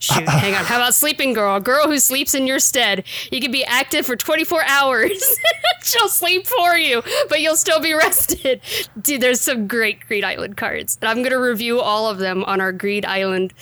Shoot, 0.00 0.26
hang 0.28 0.54
on. 0.54 0.64
How 0.64 0.76
about 0.78 0.94
sleeping 0.94 1.32
girl? 1.34 1.56
A 1.56 1.60
girl 1.60 1.86
who 1.86 1.98
sleeps 1.98 2.34
in 2.34 2.46
your 2.46 2.58
stead. 2.58 3.04
You 3.30 3.40
can 3.40 3.52
be 3.52 3.64
active 3.64 4.06
for 4.06 4.16
24 4.16 4.62
hours. 4.64 5.36
She'll 5.82 6.08
sleep 6.08 6.46
for 6.46 6.74
you, 6.76 7.02
but 7.28 7.40
you'll 7.42 7.56
still 7.56 7.80
be 7.80 7.92
rested. 7.94 8.62
Dude, 9.00 9.20
there's 9.20 9.40
some 9.40 9.66
great 9.68 10.00
Greed 10.08 10.24
Island 10.24 10.56
cards. 10.56 10.98
And 11.02 11.08
I'm 11.10 11.22
gonna 11.22 11.38
review 11.40 11.80
all 11.80 12.08
of 12.08 12.18
them 12.18 12.44
on 12.44 12.60
our 12.60 12.72
Greed 12.72 13.04
Island 13.04 13.52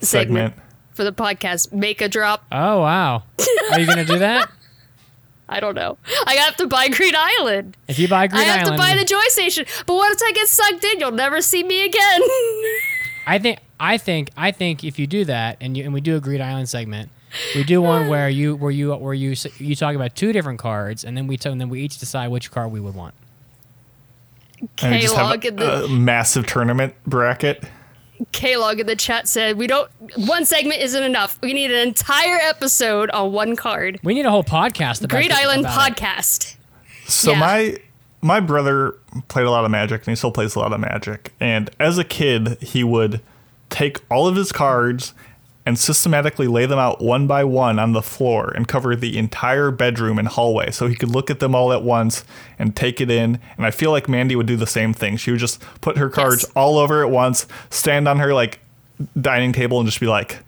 segment, 0.00 0.52
Segment. 0.52 0.54
for 0.92 1.04
the 1.04 1.12
podcast. 1.12 1.72
Make 1.72 2.00
a 2.00 2.08
drop. 2.08 2.44
oh 2.52 2.80
wow. 2.80 3.22
Are 3.72 3.80
you 3.80 3.86
gonna 3.86 4.04
do 4.04 4.18
that? 4.18 4.50
I 5.48 5.60
don't 5.60 5.74
know. 5.74 5.96
I 6.26 6.34
have 6.34 6.56
to 6.56 6.66
buy 6.66 6.88
Greed 6.88 7.14
Island. 7.16 7.76
If 7.88 7.98
you 7.98 8.08
buy 8.08 8.26
Greed 8.26 8.40
Island, 8.40 8.50
I 8.50 8.56
have 8.56 8.66
Island, 8.66 8.80
to 8.80 8.86
buy 8.86 8.98
the 8.98 9.04
Joy 9.04 9.28
Station. 9.28 9.66
But 9.86 9.94
once 9.94 10.20
I 10.22 10.32
get 10.32 10.48
sucked 10.48 10.84
in, 10.84 11.00
you'll 11.00 11.12
never 11.12 11.40
see 11.40 11.62
me 11.62 11.84
again. 11.84 12.20
I 13.26 13.38
think 13.38 13.60
I 13.78 13.98
think 13.98 14.30
I 14.36 14.50
think 14.50 14.84
if 14.84 14.98
you 14.98 15.06
do 15.06 15.24
that 15.24 15.56
and 15.60 15.76
you 15.76 15.84
and 15.84 15.94
we 15.94 16.00
do 16.00 16.16
a 16.16 16.20
Greed 16.20 16.40
Island 16.40 16.68
segment, 16.68 17.10
we 17.54 17.64
do 17.64 17.80
one 17.80 18.08
where 18.10 18.28
you 18.28 18.56
where 18.56 18.70
you 18.70 18.94
where 18.94 19.14
you 19.14 19.34
you 19.58 19.76
talk 19.76 19.94
about 19.94 20.16
two 20.16 20.32
different 20.32 20.58
cards 20.58 21.04
and 21.04 21.16
then 21.16 21.26
we 21.26 21.36
t- 21.36 21.48
and 21.48 21.60
then 21.60 21.68
we 21.68 21.80
each 21.80 21.98
decide 21.98 22.28
which 22.28 22.50
card 22.50 22.72
we 22.72 22.80
would 22.80 22.94
want. 22.94 23.14
And 24.82 24.94
we 24.94 25.00
just 25.00 25.14
have 25.14 25.40
K-Log 25.40 25.58
the 25.58 25.84
a 25.84 25.88
massive 25.88 26.46
tournament 26.46 26.94
bracket. 27.06 27.64
K-Log 28.32 28.80
in 28.80 28.86
the 28.86 28.96
chat 28.96 29.28
said 29.28 29.56
we 29.56 29.66
don't. 29.66 29.90
One 30.16 30.44
segment 30.44 30.80
isn't 30.80 31.02
enough. 31.02 31.38
We 31.42 31.52
need 31.52 31.70
an 31.70 31.86
entire 31.86 32.36
episode 32.36 33.10
on 33.10 33.32
one 33.32 33.56
card. 33.56 33.98
We 34.02 34.14
need 34.14 34.26
a 34.26 34.30
whole 34.30 34.44
podcast 34.44 35.00
about 35.04 35.10
Greed 35.16 35.32
Island 35.32 35.60
about 35.60 35.90
it. 35.90 35.96
podcast. 35.96 36.56
So 37.06 37.32
Yeah. 37.32 37.40
my 37.40 37.76
my 38.22 38.40
brother 38.40 38.94
played 39.28 39.46
a 39.46 39.50
lot 39.50 39.64
of 39.64 39.70
Magic, 39.70 40.00
and 40.00 40.08
he 40.08 40.16
still 40.16 40.32
plays 40.32 40.54
a 40.56 40.58
lot 40.58 40.72
of 40.72 40.80
Magic. 40.80 41.32
And 41.38 41.70
as 41.78 41.98
a 41.98 42.04
kid, 42.04 42.58
he 42.60 42.82
would 42.82 43.20
take 43.70 43.98
all 44.10 44.26
of 44.26 44.36
his 44.36 44.52
cards 44.52 45.12
and 45.66 45.78
systematically 45.78 46.46
lay 46.46 46.64
them 46.64 46.78
out 46.78 47.02
one 47.02 47.26
by 47.26 47.42
one 47.44 47.78
on 47.78 47.92
the 47.92 48.00
floor 48.00 48.52
and 48.54 48.66
cover 48.68 48.94
the 48.96 49.18
entire 49.18 49.70
bedroom 49.72 50.16
and 50.18 50.28
hallway 50.28 50.70
so 50.70 50.86
he 50.86 50.94
could 50.94 51.10
look 51.10 51.28
at 51.28 51.40
them 51.40 51.54
all 51.56 51.72
at 51.72 51.82
once 51.82 52.24
and 52.58 52.74
take 52.76 53.00
it 53.00 53.10
in. 53.10 53.40
And 53.56 53.66
I 53.66 53.72
feel 53.72 53.90
like 53.90 54.08
Mandy 54.08 54.36
would 54.36 54.46
do 54.46 54.56
the 54.56 54.66
same 54.66 54.94
thing. 54.94 55.16
She 55.16 55.32
would 55.32 55.40
just 55.40 55.60
put 55.80 55.98
her 55.98 56.08
cards 56.08 56.44
Yes. 56.44 56.52
all 56.54 56.78
over 56.78 57.02
at 57.04 57.10
once, 57.10 57.46
stand 57.68 58.06
on 58.06 58.20
her 58.20 58.32
like 58.32 58.60
dining 59.20 59.52
table 59.52 59.78
and 59.80 59.86
just 59.88 60.00
be 60.00 60.06
like, 60.06 60.38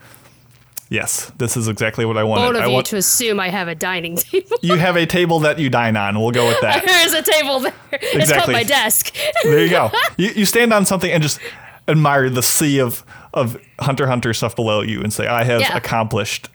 Yes, 0.91 1.31
this 1.37 1.55
is 1.55 1.69
exactly 1.69 2.07
what 2.07 2.17
I 2.17 2.25
wanted. 2.25 2.57
Of 2.57 2.63
I 2.63 2.67
you 2.69 2.73
want 2.73 2.87
to 2.87 2.97
assume 2.97 3.39
I 3.41 3.51
have 3.51 3.69
a 3.69 3.75
dining 3.75 4.17
table. 4.17 4.57
you 4.63 4.77
have 4.77 4.97
a 4.97 5.05
table 5.05 5.41
that 5.41 5.59
you 5.59 5.69
dine 5.69 5.97
on. 5.99 6.19
We'll 6.19 6.31
go 6.31 6.47
with 6.49 6.61
that. 6.63 6.83
There's 6.87 7.13
a 7.13 7.21
table 7.23 7.61
there. 7.61 7.75
It's 7.93 8.33
called 8.33 8.51
my 8.53 8.63
desk. 8.63 9.15
There 9.43 9.63
you 9.63 9.69
go. 9.69 9.91
You, 10.17 10.31
you 10.31 10.47
stand 10.47 10.73
on 10.73 10.87
something 10.87 11.11
and 11.11 11.23
just 11.23 11.41
admire 11.89 12.31
the 12.31 12.43
sea 12.43 12.81
of 12.81 13.05
of 13.41 13.61
Hunter 13.81 14.07
Hunter 14.07 14.33
stuff 14.35 14.55
below 14.57 14.81
you 14.83 15.03
and 15.03 15.13
say, 15.13 15.27
I 15.27 15.45
have 15.45 15.61
Yeah. 15.61 15.77
accomplished. 15.77 16.49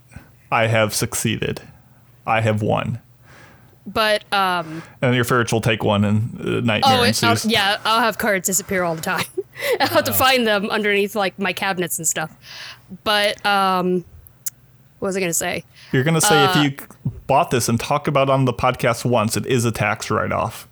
I 0.52 0.68
have 0.68 0.94
succeeded. 0.94 1.62
I 2.28 2.42
have 2.42 2.62
won. 2.62 3.00
But 3.86 4.24
um, 4.32 4.82
And 5.02 5.14
your 5.16 5.26
ferrets 5.26 5.52
will 5.52 5.60
take 5.62 5.84
one 5.84 6.06
and 6.06 6.40
uh, 6.40 6.44
nightmare 6.62 7.00
oh, 7.00 7.04
it, 7.04 7.22
I'll, 7.24 7.36
yeah, 7.44 7.78
I'll 7.84 8.00
have 8.00 8.18
cards 8.18 8.46
disappear 8.48 8.84
all 8.84 8.96
the 8.96 9.02
time. 9.02 9.26
I'll 9.82 9.88
have 9.88 10.04
to 10.06 10.14
find 10.14 10.48
them 10.48 10.70
underneath 10.70 11.16
like 11.16 11.38
my 11.38 11.52
cabinets 11.52 11.98
and 11.98 12.08
stuff. 12.08 12.34
But 13.04 13.46
um, 13.46 14.06
what 15.00 15.08
was 15.08 15.18
I 15.18 15.20
gonna 15.20 15.34
say? 15.34 15.66
You're 15.92 16.04
going 16.04 16.14
to 16.16 16.22
say 16.22 16.44
Uh, 16.46 16.50
if 16.50 16.56
you 16.64 17.12
bought 17.28 17.52
this 17.52 17.68
and 17.70 17.80
talked 17.80 18.08
about 18.08 18.30
it 18.30 18.32
on 18.32 18.46
the 18.46 18.54
podcast 18.54 19.04
once, 19.06 19.36
it 19.38 19.46
is 19.46 19.64
a 19.66 19.72
tax 19.72 20.10
write 20.10 20.32
off. 20.32 20.68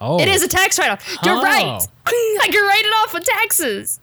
Oh, 0.00 0.18
It 0.20 0.26
is 0.26 0.42
a 0.42 0.48
tax 0.48 0.78
write-off. 0.78 1.06
You're 1.22 1.36
Oh. 1.36 1.42
right. 1.42 1.86
I 2.06 2.48
can 2.50 2.64
write 2.66 2.82
it 2.84 2.92
off 3.04 3.14
with 3.14 3.22
taxes. 3.24 4.00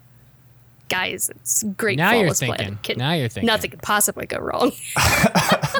Guys, 0.91 1.29
it's 1.29 1.63
great. 1.77 1.97
Now 1.97 2.11
you're 2.13 2.33
thinking. 2.33 2.77
Can- 2.83 2.97
Now 2.97 3.13
you're 3.13 3.29
thinking. 3.29 3.47
Nothing 3.47 3.71
could 3.71 3.81
possibly 3.81 4.25
go 4.25 4.37
wrong. 4.39 4.71
uh, 4.95 5.79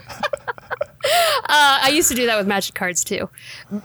I 1.50 1.92
used 1.94 2.10
to 2.10 2.16
do 2.16 2.26
that 2.28 2.38
with 2.38 2.48
magic 2.48 2.76
cards 2.76 3.04
too. 3.04 3.30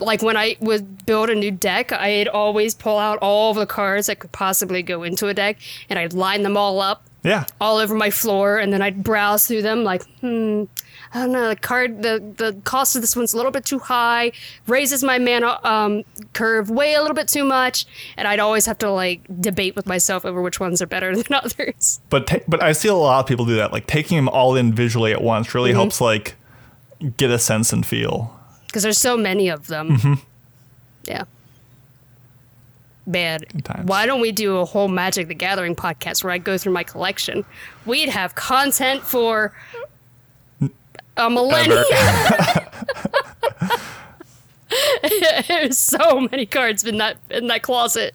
Like 0.01 0.23
when 0.23 0.37
I 0.37 0.57
would 0.61 1.05
build 1.07 1.31
a 1.31 1.35
new 1.35 1.51
deck, 1.51 1.93
I'd 1.93 2.29
always 2.29 2.75
pull 2.75 2.99
out 2.99 3.19
all 3.21 3.55
the 3.55 3.67
cards 3.67 4.07
that 4.07 4.19
could 4.21 4.33
possibly 4.33 4.83
go 4.83 5.03
into 5.03 5.29
a 5.29 5.35
deck, 5.35 5.57
and 5.91 5.99
I'd 5.99 6.13
line 6.13 6.43
them 6.43 6.57
all 6.57 6.81
up 6.81 7.05
Yeah. 7.25 7.45
all 7.61 7.79
over 7.79 7.95
my 7.95 8.11
floor, 8.11 8.59
and 8.59 8.73
then 8.73 8.83
I'd 8.83 9.03
browse 9.03 9.47
through 9.47 9.63
them 9.63 9.85
like, 9.85 10.03
hmm, 10.21 10.65
I 11.15 11.21
don't 11.21 11.33
know, 11.33 11.49
the 11.49 11.57
card, 11.57 12.03
the 12.03 12.23
the 12.37 12.57
cost 12.65 12.97
of 12.97 13.03
this 13.03 13.15
one's 13.17 13.33
a 13.33 13.37
little 13.37 13.53
bit 13.53 13.65
too 13.65 13.79
high, 13.79 14.33
raises 14.67 15.03
my 15.05 15.19
mana 15.19 15.59
um, 15.65 16.05
curve 16.33 16.69
way 16.71 16.95
a 16.95 17.01
little 17.01 17.15
bit 17.15 17.29
too 17.29 17.45
much, 17.45 17.87
and 18.17 18.27
I'd 18.29 18.41
always 18.41 18.67
have 18.67 18.79
to 18.79 18.91
like 18.91 19.21
debate 19.41 19.77
with 19.77 19.87
myself 19.87 20.25
over 20.25 20.43
which 20.43 20.59
ones 20.61 20.83
are 20.83 20.87
better 20.87 21.15
than 21.23 21.33
others. 21.33 22.01
But 22.11 22.27
ta- 22.27 22.39
but 22.49 22.63
I 22.63 22.73
see 22.73 22.89
a 22.89 22.95
lot 22.95 23.21
of 23.21 23.27
people 23.27 23.45
do 23.47 23.57
that. 23.57 23.73
Like 23.73 23.87
taking 23.87 24.17
them 24.17 24.29
all 24.29 24.57
in 24.57 24.73
visually 24.75 25.13
at 25.13 25.23
once 25.23 25.55
really 25.55 25.71
Mm-hmm. 25.71 25.79
helps 25.79 26.01
like 26.01 26.35
get 27.17 27.31
a 27.31 27.39
sense 27.39 27.73
and 27.73 27.85
feel. 27.87 28.37
because 28.67 28.83
there's 28.83 28.99
so 28.99 29.17
many 29.17 29.49
of 29.49 29.67
them. 29.69 30.21
Yeah. 31.05 31.25
Man, 33.09 33.43
times. 33.63 33.87
why 33.87 34.05
don't 34.05 34.21
we 34.21 34.33
do 34.33 34.57
a 34.57 34.65
whole 34.65 34.89
Magic 34.89 35.29
the 35.29 35.35
Gathering 35.35 35.77
podcast 35.77 36.25
where 36.25 36.33
I 36.33 36.39
go 36.39 36.59
through 36.59 36.73
my 36.73 36.83
collection? 36.83 37.45
We'd 37.85 38.09
have 38.09 38.35
content 38.35 39.03
for 39.05 39.53
a 41.17 41.31
millennia. 41.31 41.85
There's 45.49 45.79
so 45.79 46.21
many 46.31 46.47
cards 46.47 46.85
in 46.85 46.99
that 46.99 47.17
in 47.31 47.47
that 47.49 47.63
closet. 47.63 48.15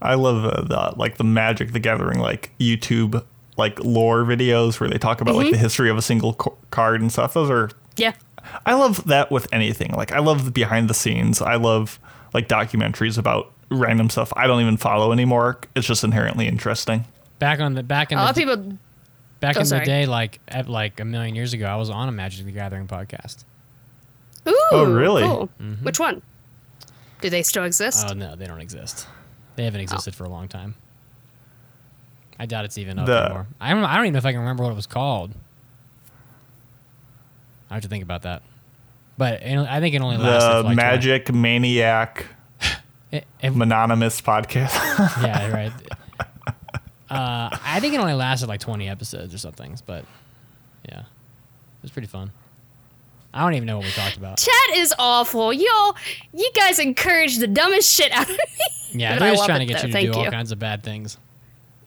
I 0.00 0.14
love 0.14 0.44
uh, 0.44 0.62
the 0.62 0.98
like 0.98 1.16
the 1.16 1.24
Magic 1.24 1.72
the 1.72 1.80
Gathering 1.80 2.18
like 2.20 2.52
YouTube 2.58 3.24
like 3.56 3.82
lore 3.82 4.22
videos 4.24 4.78
where 4.78 4.88
they 4.88 4.98
talk 4.98 5.20
about 5.20 5.34
Mm-hmm. 5.34 5.42
like 5.44 5.52
the 5.52 5.58
history 5.58 5.90
of 5.90 5.96
a 5.96 6.02
single 6.02 6.34
co- 6.34 6.56
card 6.70 7.00
and 7.00 7.10
stuff. 7.10 7.34
Those 7.34 7.50
are 7.50 7.70
Yeah. 7.96 8.12
I 8.64 8.74
love 8.74 9.04
that 9.08 9.30
with 9.30 9.52
anything. 9.52 9.92
Like 9.92 10.12
I 10.12 10.20
love 10.20 10.44
the 10.44 10.50
behind 10.52 10.88
the 10.88 10.94
scenes. 10.94 11.42
I 11.42 11.56
love 11.56 11.98
like 12.32 12.48
documentaries 12.48 13.18
about 13.18 13.52
random 13.70 14.08
stuff 14.10 14.32
I 14.36 14.46
don't 14.46 14.60
even 14.62 14.76
follow 14.76 15.12
anymore. 15.12 15.58
It's 15.74 15.86
just 15.86 16.04
inherently 16.04 16.46
interesting. 16.46 17.04
back 17.38 17.60
on 17.60 17.74
the 17.74 17.82
back 17.82 18.12
in 18.12 18.18
A 18.18 18.22
lot 18.22 18.34
the 18.36 18.44
of 18.50 18.60
people 18.60 18.78
back 19.40 19.56
oh, 19.56 19.60
in 19.60 19.68
the 19.68 19.80
day, 19.80 20.06
like 20.06 20.40
at, 20.48 20.68
like 20.68 21.00
a 21.00 21.04
million 21.04 21.34
years 21.34 21.52
ago, 21.52 21.66
I 21.66 21.76
was 21.76 21.90
on 21.90 22.08
a 22.08 22.12
Magic 22.12 22.44
the 22.44 22.52
Gathering 22.52 22.86
podcast. 22.86 23.44
Ooh, 24.46 24.54
Oh, 24.72 24.84
really? 24.84 25.22
cool. 25.22 25.48
Mm-hmm. 25.60 25.84
Which 25.84 25.98
one? 25.98 26.22
Do 27.20 27.30
they 27.30 27.42
still 27.42 27.64
exist? 27.64 28.06
Oh 28.08 28.14
no, 28.14 28.36
they 28.36 28.46
don't 28.46 28.60
exist. 28.60 29.06
They 29.56 29.64
haven't 29.64 29.80
existed 29.80 30.14
for 30.14 30.24
a 30.24 30.28
long 30.28 30.46
time. 30.48 30.74
I 32.38 32.46
doubt 32.46 32.64
it's 32.64 32.78
even 32.78 32.98
up 32.98 33.06
The- 33.06 33.24
anymore. 33.24 33.46
I 33.60 33.74
don't. 33.74 33.84
I 33.84 33.96
don't 33.96 34.04
even 34.04 34.12
know 34.14 34.18
if 34.18 34.26
I 34.26 34.30
can 34.32 34.40
remember 34.40 34.62
what 34.62 34.70
it 34.70 34.76
was 34.76 34.86
called. 34.86 35.34
I 37.70 37.74
have 37.74 37.82
to 37.82 37.88
think 37.88 38.02
about 38.04 38.22
that. 38.22 38.42
But 39.18 39.42
it, 39.42 39.58
I 39.58 39.80
think 39.80 39.94
it 39.96 40.00
only 40.00 40.16
lasted 40.16 40.48
The 40.58 40.62
like 40.62 40.76
Magic 40.76 41.34
Maniac 41.34 42.26
20 42.60 42.76
it, 43.12 43.26
it, 43.42 43.50
Mononymous 43.50 44.20
podcast. 44.20 44.74
yeah, 45.22 45.52
right. 45.52 45.72
Uh, 47.10 47.48
I 47.64 47.80
think 47.80 47.94
it 47.94 48.00
only 48.00 48.12
lasted 48.14 48.48
like 48.48 48.60
20 48.60 48.88
episodes 48.88 49.34
or 49.34 49.38
something. 49.38 49.76
But 49.86 50.04
yeah, 50.88 51.00
it 51.00 51.82
was 51.82 51.90
pretty 51.90 52.08
fun. 52.08 52.30
I 53.32 53.42
don't 53.42 53.54
even 53.54 53.66
know 53.66 53.76
what 53.78 53.86
we 53.86 53.92
talked 53.92 54.16
about. 54.16 54.38
Chat 54.38 54.76
is 54.76 54.94
awful. 54.98 55.52
Y'all, 55.52 55.96
you 56.32 56.50
guys 56.54 56.78
encourage 56.78 57.38
the 57.38 57.46
dumbest 57.46 57.92
shit 57.94 58.10
out 58.12 58.28
of 58.28 58.36
me. 58.36 58.38
Yeah, 58.92 59.14
But 59.14 59.20
they're 59.20 59.34
just 59.34 59.44
trying 59.46 59.60
to 59.60 59.66
get 59.66 59.82
though. 59.82 59.86
you 59.86 59.88
to 59.88 59.92
Thank 59.92 60.12
do 60.12 60.18
all 60.18 60.24
you. 60.24 60.30
kinds 60.30 60.50
of 60.50 60.58
bad 60.58 60.82
things. 60.82 61.18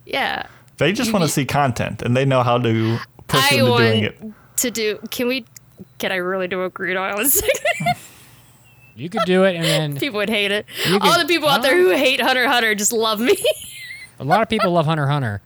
Yeah. 0.06 0.46
they 0.78 0.94
just 0.94 1.12
want 1.12 1.24
to 1.26 1.30
see 1.30 1.46
content 1.46 2.02
and 2.04 2.16
they 2.16 2.26
know 2.26 2.44
how 2.44 2.58
to 2.60 2.98
push 3.28 3.52
you 3.52 3.58
I 3.58 3.60
into 3.60 3.66
doing 3.66 4.04
want 4.04 4.06
it. 4.06 4.58
to 4.58 4.72
do. 4.72 5.00
Can 5.10 5.28
we? 5.28 5.46
Can 5.98 6.12
I 6.12 6.18
really 6.18 6.48
do 6.48 6.64
a 6.64 6.70
Greed 6.70 6.96
Island 6.98 7.30
segment? 7.32 7.98
You 8.96 9.10
could 9.10 9.24
do 9.26 9.46
it, 9.46 9.56
and 9.56 9.64
then 9.64 9.98
people 9.98 10.18
would 10.18 10.30
hate 10.30 10.52
it. 10.52 10.66
You 10.88 11.00
All 11.02 11.18
the 11.18 11.26
people 11.26 11.48
out 11.50 11.64
there 11.64 11.76
who 11.76 11.90
hate 11.90 12.20
Hunter 12.22 12.48
Hunter 12.48 12.76
just 12.76 12.92
love 12.94 13.20
me. 13.20 13.36
a 14.22 14.26
lot 14.26 14.42
of 14.42 14.48
people 14.50 14.72
love 14.72 14.86
Hunter 14.86 15.08
Hunter. 15.08 15.42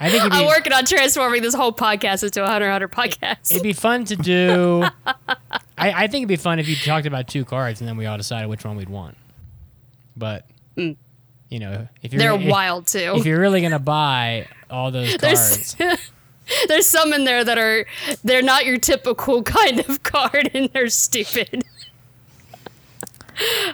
I 0.00 0.10
think 0.10 0.22
it'd 0.22 0.32
I'm 0.32 0.46
working 0.46 0.72
on 0.72 0.84
transforming 0.84 1.42
this 1.42 1.54
whole 1.54 1.72
podcast 1.72 2.22
into 2.22 2.44
a 2.44 2.46
Hunter 2.46 2.66
x 2.68 2.72
Hunter 2.72 2.88
podcast. 2.88 3.50
it'd 3.50 3.62
be 3.64 3.72
fun 3.72 4.04
to 4.06 4.16
do. 4.16 4.84
I, 5.76 6.04
I 6.04 6.06
think 6.06 6.22
it'd 6.22 6.28
be 6.28 6.36
fun 6.36 6.58
if 6.60 6.68
you 6.68 6.76
talked 6.76 7.06
about 7.06 7.26
two 7.28 7.44
cards 7.44 7.80
and 7.80 7.88
then 7.88 7.96
we 7.96 8.06
all 8.06 8.16
decided 8.16 8.48
which 8.48 8.64
one 8.64 8.76
we'd 8.76 8.88
want. 8.88 9.16
But 10.16 10.46
you 10.76 10.96
know, 11.58 11.88
if 12.02 12.12
you're 12.12 12.20
Mm. 12.22 12.38
They're 12.38 12.40
if, 12.46 12.50
wild 12.50 12.86
too. 12.86 13.14
if 13.16 13.26
you're 13.26 13.40
really 13.40 13.60
gonna 13.60 13.78
buy 13.80 14.46
all 14.70 14.90
those 14.92 15.16
There's- 15.16 15.74
cards, 15.74 16.10
There's 16.68 16.86
some 16.86 17.12
in 17.12 17.24
there 17.24 17.44
that 17.44 17.58
are 17.58 17.84
they're 18.24 18.40
not 18.42 18.64
your 18.64 18.78
typical 18.78 19.42
kind 19.42 19.80
of 19.80 20.02
card 20.02 20.50
and 20.54 20.70
they're 20.72 20.88
stupid. 20.88 21.62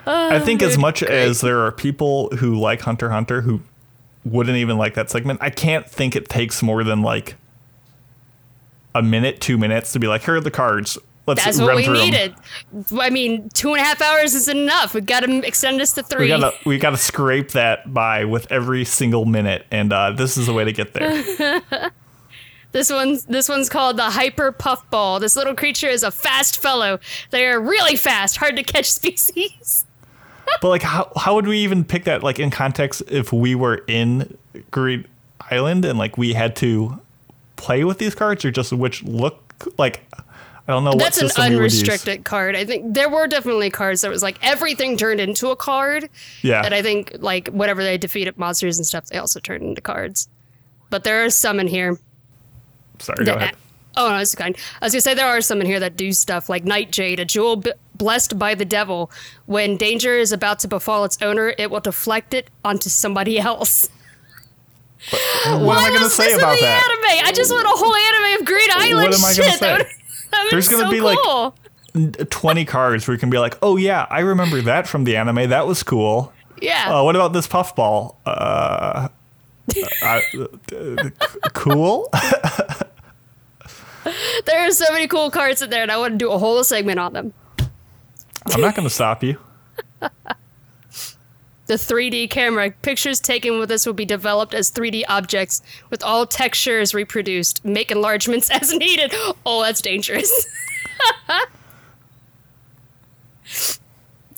I 0.05 0.39
think 0.39 0.61
as 0.61 0.73
dude, 0.73 0.81
much 0.81 1.01
as 1.03 1.41
there 1.41 1.59
are 1.65 1.71
people 1.71 2.29
who 2.37 2.55
like 2.59 2.81
Hunter 2.81 3.09
Hunter 3.09 3.41
who 3.41 3.61
wouldn't 4.25 4.57
even 4.57 4.77
like 4.77 4.95
that 4.95 5.09
segment, 5.09 5.39
I 5.41 5.49
can't 5.49 5.87
think 5.89 6.15
it 6.15 6.27
takes 6.27 6.61
more 6.61 6.83
than 6.83 7.01
like 7.01 7.35
a 8.93 9.01
minute, 9.01 9.39
two 9.41 9.57
minutes 9.57 9.93
to 9.93 9.99
be 9.99 10.07
like, 10.07 10.23
here 10.23 10.35
are 10.35 10.41
the 10.41 10.51
cards. 10.51 10.97
Let's 11.27 11.43
That's 11.43 11.57
run 11.57 11.67
what 11.67 11.75
we 11.77 11.85
through 11.85 11.95
'em." 11.99 12.05
needed. 12.05 12.35
I 12.99 13.09
mean, 13.09 13.49
two 13.49 13.69
and 13.73 13.81
a 13.81 13.83
half 13.83 13.99
hours 14.01 14.35
isn't 14.35 14.55
enough. 14.57 14.93
We 14.93 15.01
got 15.01 15.21
to 15.21 15.45
extend 15.45 15.79
this 15.79 15.93
to 15.93 16.01
We 16.01 16.07
three. 16.07 16.27
gotta 16.27 16.53
we 16.65 16.77
gotta 16.77 16.97
scrape 16.97 17.51
that 17.53 17.91
by 17.91 18.25
with 18.25 18.51
every 18.51 18.85
single 18.85 19.25
minute, 19.25 19.65
and 19.71 19.91
uh, 19.91 20.11
this 20.11 20.37
is 20.37 20.45
the 20.45 20.53
way 20.53 20.63
to 20.65 20.71
get 20.71 20.93
there. 20.93 21.61
This 22.71 22.91
one's 22.91 23.23
this 23.23 23.47
one's 23.47 23.69
called 23.69 23.95
the 23.95 24.09
hyper 24.09 24.51
puffball. 24.51 25.21
This 25.21 25.37
little 25.37 25.55
creature 25.55 25.87
is 25.87 26.03
a 26.03 26.11
fast 26.11 26.61
fellow. 26.61 26.99
They 27.29 27.45
are 27.47 27.57
really 27.57 27.95
fast, 27.95 28.35
hard 28.35 28.57
to 28.57 28.63
catch 28.63 28.91
species. 28.91 29.84
But 30.61 30.69
like, 30.69 30.81
how 30.83 31.11
how 31.15 31.35
would 31.35 31.47
we 31.47 31.59
even 31.59 31.83
pick 31.83 32.05
that 32.05 32.23
like 32.23 32.39
in 32.39 32.49
context 32.49 33.03
if 33.07 33.31
we 33.33 33.55
were 33.55 33.83
in 33.87 34.37
Greed 34.71 35.07
Island 35.51 35.85
and 35.85 35.99
like 35.99 36.17
we 36.17 36.33
had 36.33 36.55
to 36.57 36.99
play 37.55 37.83
with 37.83 37.97
these 37.99 38.15
cards, 38.15 38.43
or 38.45 38.51
just 38.51 38.71
which 38.73 39.03
look 39.03 39.41
like 39.77 40.01
I 40.67 40.71
don't 40.73 40.83
know 40.83 40.91
what 40.91 40.99
That's 40.99 41.21
an 41.21 41.27
system 41.27 41.49
we 41.49 41.55
would 41.57 41.63
use. 41.71 41.83
unrestricted 41.83 42.25
card. 42.25 42.55
I 42.55 42.65
think 42.65 42.95
there 42.95 43.09
were 43.09 43.27
definitely 43.27 43.69
cards 43.69 44.01
that 44.01 44.09
was 44.09 44.23
like 44.23 44.37
everything 44.41 44.97
turned 44.97 45.19
into 45.19 45.49
a 45.49 45.55
card. 45.55 46.09
Yeah, 46.41 46.63
And 46.65 46.73
I 46.73 46.81
think 46.81 47.15
like 47.19 47.49
whatever 47.49 47.83
they 47.83 47.97
defeated 47.97 48.37
monsters 48.37 48.77
and 48.77 48.85
stuff, 48.85 49.05
they 49.05 49.17
also 49.17 49.39
turned 49.39 49.63
into 49.63 49.81
cards. 49.81 50.27
But 50.89 51.03
there 51.03 51.23
are 51.23 51.29
some 51.29 51.59
in 51.59 51.67
here 51.67 51.99
sorry. 52.99 53.25
Go 53.25 53.33
ahead. 53.35 53.55
Oh 53.97 54.09
no, 54.09 54.17
it's 54.17 54.35
kind. 54.35 54.57
I 54.81 54.85
was 54.85 54.93
gonna 54.93 55.01
say 55.01 55.13
there 55.13 55.27
are 55.27 55.39
some 55.41 55.61
in 55.61 55.67
here 55.67 55.79
that 55.79 55.95
do 55.95 56.11
stuff 56.13 56.49
like 56.49 56.63
Nightjade, 56.65 57.19
a 57.19 57.25
jewel 57.25 57.63
blessed 57.97 58.37
by 58.37 58.55
the 58.55 58.65
devil. 58.65 59.11
When 59.45 59.77
danger 59.77 60.17
is 60.17 60.31
about 60.31 60.59
to 60.59 60.67
befall 60.67 61.05
its 61.05 61.17
owner, 61.21 61.53
it 61.57 61.71
will 61.71 61.79
deflect 61.79 62.33
it 62.33 62.49
onto 62.63 62.89
somebody 62.89 63.39
else. 63.39 63.89
What 65.11 65.77
am 65.77 65.93
I 65.93 65.95
gonna 65.95 66.09
say 66.09 66.33
about 66.33 66.59
that? 66.59 66.83
anime? 66.83 67.27
I 67.27 67.31
just 67.31 67.51
want 67.51 67.65
a 67.65 67.69
whole 67.69 67.95
anime 67.95 68.41
of 68.41 68.45
Greed 68.47 68.69
Island 68.71 69.13
am 69.13 69.25
I 69.25 69.33
shit. 69.33 69.45
gonna 69.45 69.57
say? 69.57 69.91
That 70.31 70.43
would, 70.43 70.49
that 70.49 70.51
There's 70.51 70.67
gonna 70.67 70.85
so 70.85 70.91
be, 70.91 71.01
like, 71.01 72.29
20 72.29 72.65
cards 72.65 73.07
where 73.07 73.13
you 73.13 73.19
can 73.19 73.29
be 73.29 73.37
like, 73.37 73.57
oh 73.61 73.77
yeah, 73.77 74.07
I 74.09 74.19
remember 74.21 74.61
that 74.63 74.87
from 74.87 75.03
the 75.03 75.15
anime. 75.15 75.49
That 75.49 75.67
was 75.67 75.83
cool. 75.83 76.33
yeah. 76.61 76.93
Uh, 76.93 77.03
what 77.03 77.15
about 77.15 77.31
this 77.31 77.47
puffball? 77.47 78.17
Uh, 78.25 79.07
uh, 80.01 80.21
cool. 81.53 82.09
There 84.45 84.67
are 84.67 84.71
so 84.71 84.85
many 84.91 85.07
cool 85.07 85.31
cards 85.31 85.61
in 85.63 85.69
there, 85.71 85.81
and 85.81 85.91
I 85.91 85.97
want 85.97 86.13
to 86.13 86.17
do 86.17 86.31
a 86.31 86.37
whole 86.37 86.63
segment 86.63 86.99
on 86.99 87.13
them. 87.13 87.33
I'm 88.47 88.61
not 88.61 88.75
going 88.75 88.87
to 88.87 88.93
stop 88.93 89.23
you. 89.23 89.39
The 91.67 91.75
3D 91.75 92.29
camera 92.29 92.69
pictures 92.83 93.19
taken 93.19 93.57
with 93.57 93.69
this 93.69 93.87
will 93.87 93.93
be 93.93 94.05
developed 94.05 94.53
as 94.53 94.69
3D 94.69 95.03
objects 95.09 95.63
with 95.89 96.03
all 96.03 96.27
textures 96.27 96.93
reproduced. 96.93 97.65
Make 97.65 97.89
enlargements 97.89 98.49
as 98.51 98.71
needed. 98.71 99.11
Oh, 99.45 99.63
that's 99.63 99.81
dangerous. 99.81 100.47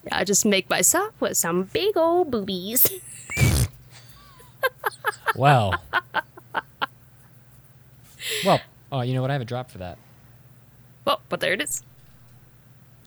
I 0.09 0.23
just 0.23 0.45
make 0.45 0.69
myself 0.69 1.13
with 1.19 1.35
some 1.35 1.63
big 1.63 1.97
old 1.97 2.31
boobies. 2.31 2.89
Well. 5.35 5.83
well, 8.45 8.61
oh, 8.91 9.01
you 9.01 9.13
know 9.13 9.21
what? 9.21 9.29
I 9.31 9.33
have 9.33 9.41
a 9.41 9.45
drop 9.45 9.69
for 9.69 9.79
that. 9.79 9.97
Well, 11.03 11.21
but 11.27 11.41
there 11.41 11.51
it 11.53 11.61
is. 11.61 11.83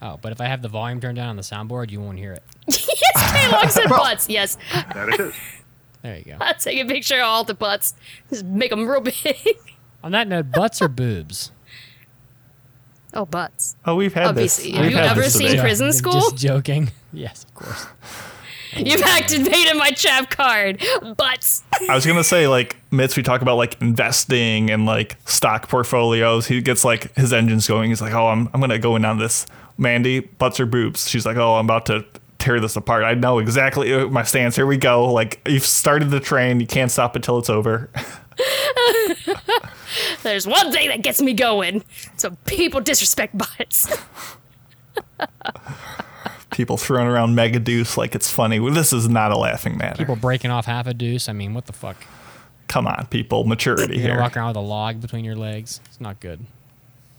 Oh, 0.03 0.19
but 0.21 0.33
if 0.33 0.41
I 0.41 0.47
have 0.47 0.63
the 0.63 0.69
volume 0.69 1.01
turned 1.01 1.17
down 1.17 1.29
on 1.29 1.37
the 1.37 1.43
soundboard, 1.43 1.91
you 1.91 2.01
won't 2.01 2.19
hear 2.19 2.33
it. 2.33 2.43
yes, 2.69 3.47
K-Logs 3.47 3.77
and 3.77 3.89
butts. 3.91 4.29
Yes. 4.29 4.57
That 4.73 5.09
it 5.11 5.21
is. 5.21 5.35
There 6.03 6.17
you 6.17 6.25
go. 6.25 6.37
I'll 6.41 6.55
take 6.55 6.79
a 6.83 6.87
picture 6.87 7.17
of 7.17 7.25
all 7.25 7.45
the 7.45 7.53
butts. 7.53 7.93
Just 8.31 8.43
make 8.47 8.71
them 8.71 8.89
real 8.89 9.03
big. 9.03 9.15
On 10.03 10.13
that 10.13 10.29
note, 10.29 10.51
butts 10.51 10.81
or 10.81 10.89
boobs? 10.89 11.53
oh, 13.13 13.27
butts. 13.27 13.77
Oh, 13.85 13.97
we've 13.97 14.15
had 14.15 14.29
Obviously. 14.29 14.71
this. 14.71 14.77
Have 14.77 14.83
We've 14.85 14.93
you 14.93 14.97
had 14.97 15.11
ever 15.11 15.21
this 15.21 15.35
seen 15.35 15.49
debate. 15.49 15.61
prison 15.61 15.93
school? 15.93 16.13
Just 16.15 16.37
joking. 16.39 16.91
Yes, 17.13 17.45
of 17.45 17.55
course. 17.55 17.87
You've 18.77 19.03
activated 19.03 19.77
my 19.77 19.91
trap 19.91 20.31
card. 20.31 20.83
Butts. 21.19 21.65
I 21.89 21.95
was 21.95 22.07
gonna 22.07 22.25
say 22.25 22.47
like 22.49 22.77
Mitz, 22.91 23.15
we 23.17 23.23
talk 23.23 23.43
about 23.43 23.57
like 23.57 23.79
investing 23.83 24.71
and 24.71 24.87
like 24.87 25.17
stock 25.29 25.69
portfolios. 25.69 26.47
He 26.47 26.63
gets 26.63 26.83
like 26.85 27.15
his 27.17 27.33
engines 27.35 27.67
going. 27.67 27.91
He's 27.91 28.01
like, 28.01 28.15
oh, 28.15 28.29
I'm 28.29 28.49
I'm 28.55 28.61
gonna 28.61 28.79
go 28.79 28.97
in 28.97 29.05
on 29.05 29.19
this. 29.19 29.45
Mandy, 29.81 30.21
butts 30.21 30.59
her 30.59 30.67
boobs? 30.67 31.09
She's 31.09 31.25
like, 31.25 31.39
oh, 31.39 31.55
I'm 31.57 31.65
about 31.65 31.87
to 31.87 32.05
tear 32.39 32.61
this 32.61 32.77
apart. 32.77 33.03
I 33.03 33.15
know 33.15 33.39
exactly 33.39 34.07
my 34.09 34.23
stance. 34.25 34.55
Here 34.55 34.67
we 34.67 34.77
go. 34.77 35.11
Like 35.13 35.41
you've 35.49 35.67
started 35.67 36.11
the 36.11 36.21
train. 36.21 36.61
You 36.61 36.67
can't 36.67 36.91
stop 36.91 37.17
until 37.17 37.39
it's 37.39 37.49
over. 37.51 37.91
There's 40.23 40.47
one 40.47 40.71
thing 40.71 40.89
that 40.89 41.03
gets 41.03 41.21
me 41.23 41.33
going. 41.33 41.83
So 42.17 42.37
people 42.45 42.81
disrespect 42.81 43.37
butts. 43.37 43.97
People 46.51 46.77
throwing 46.77 47.07
around 47.07 47.35
mega 47.37 47.61
deuce 47.61 47.97
like 47.97 48.15
it's 48.15 48.31
funny. 48.31 48.59
Well, 48.59 48.75
this 48.75 48.93
is 48.93 49.09
not 49.09 49.31
a 49.31 49.39
laughing 49.39 49.79
matter. 49.79 49.99
People 49.99 50.17
breaking 50.17 50.51
off 50.51 50.67
half 50.67 50.87
a 50.87 50.93
deuce. 50.93 51.29
I 51.29 51.33
mean, 51.33 51.55
what 51.55 51.67
the 51.67 51.73
fuck? 51.73 51.97
Come 52.67 52.87
on, 52.87 53.07
people. 53.07 53.45
Maturity 53.45 53.95
You're 53.95 54.03
gonna 54.09 54.15
here. 54.15 54.21
walk 54.21 54.37
around 54.37 54.49
with 54.49 54.57
a 54.57 54.61
log 54.61 55.01
between 55.01 55.25
your 55.25 55.37
legs. 55.37 55.81
It's 55.87 56.01
not 56.01 56.19
good. 56.21 56.45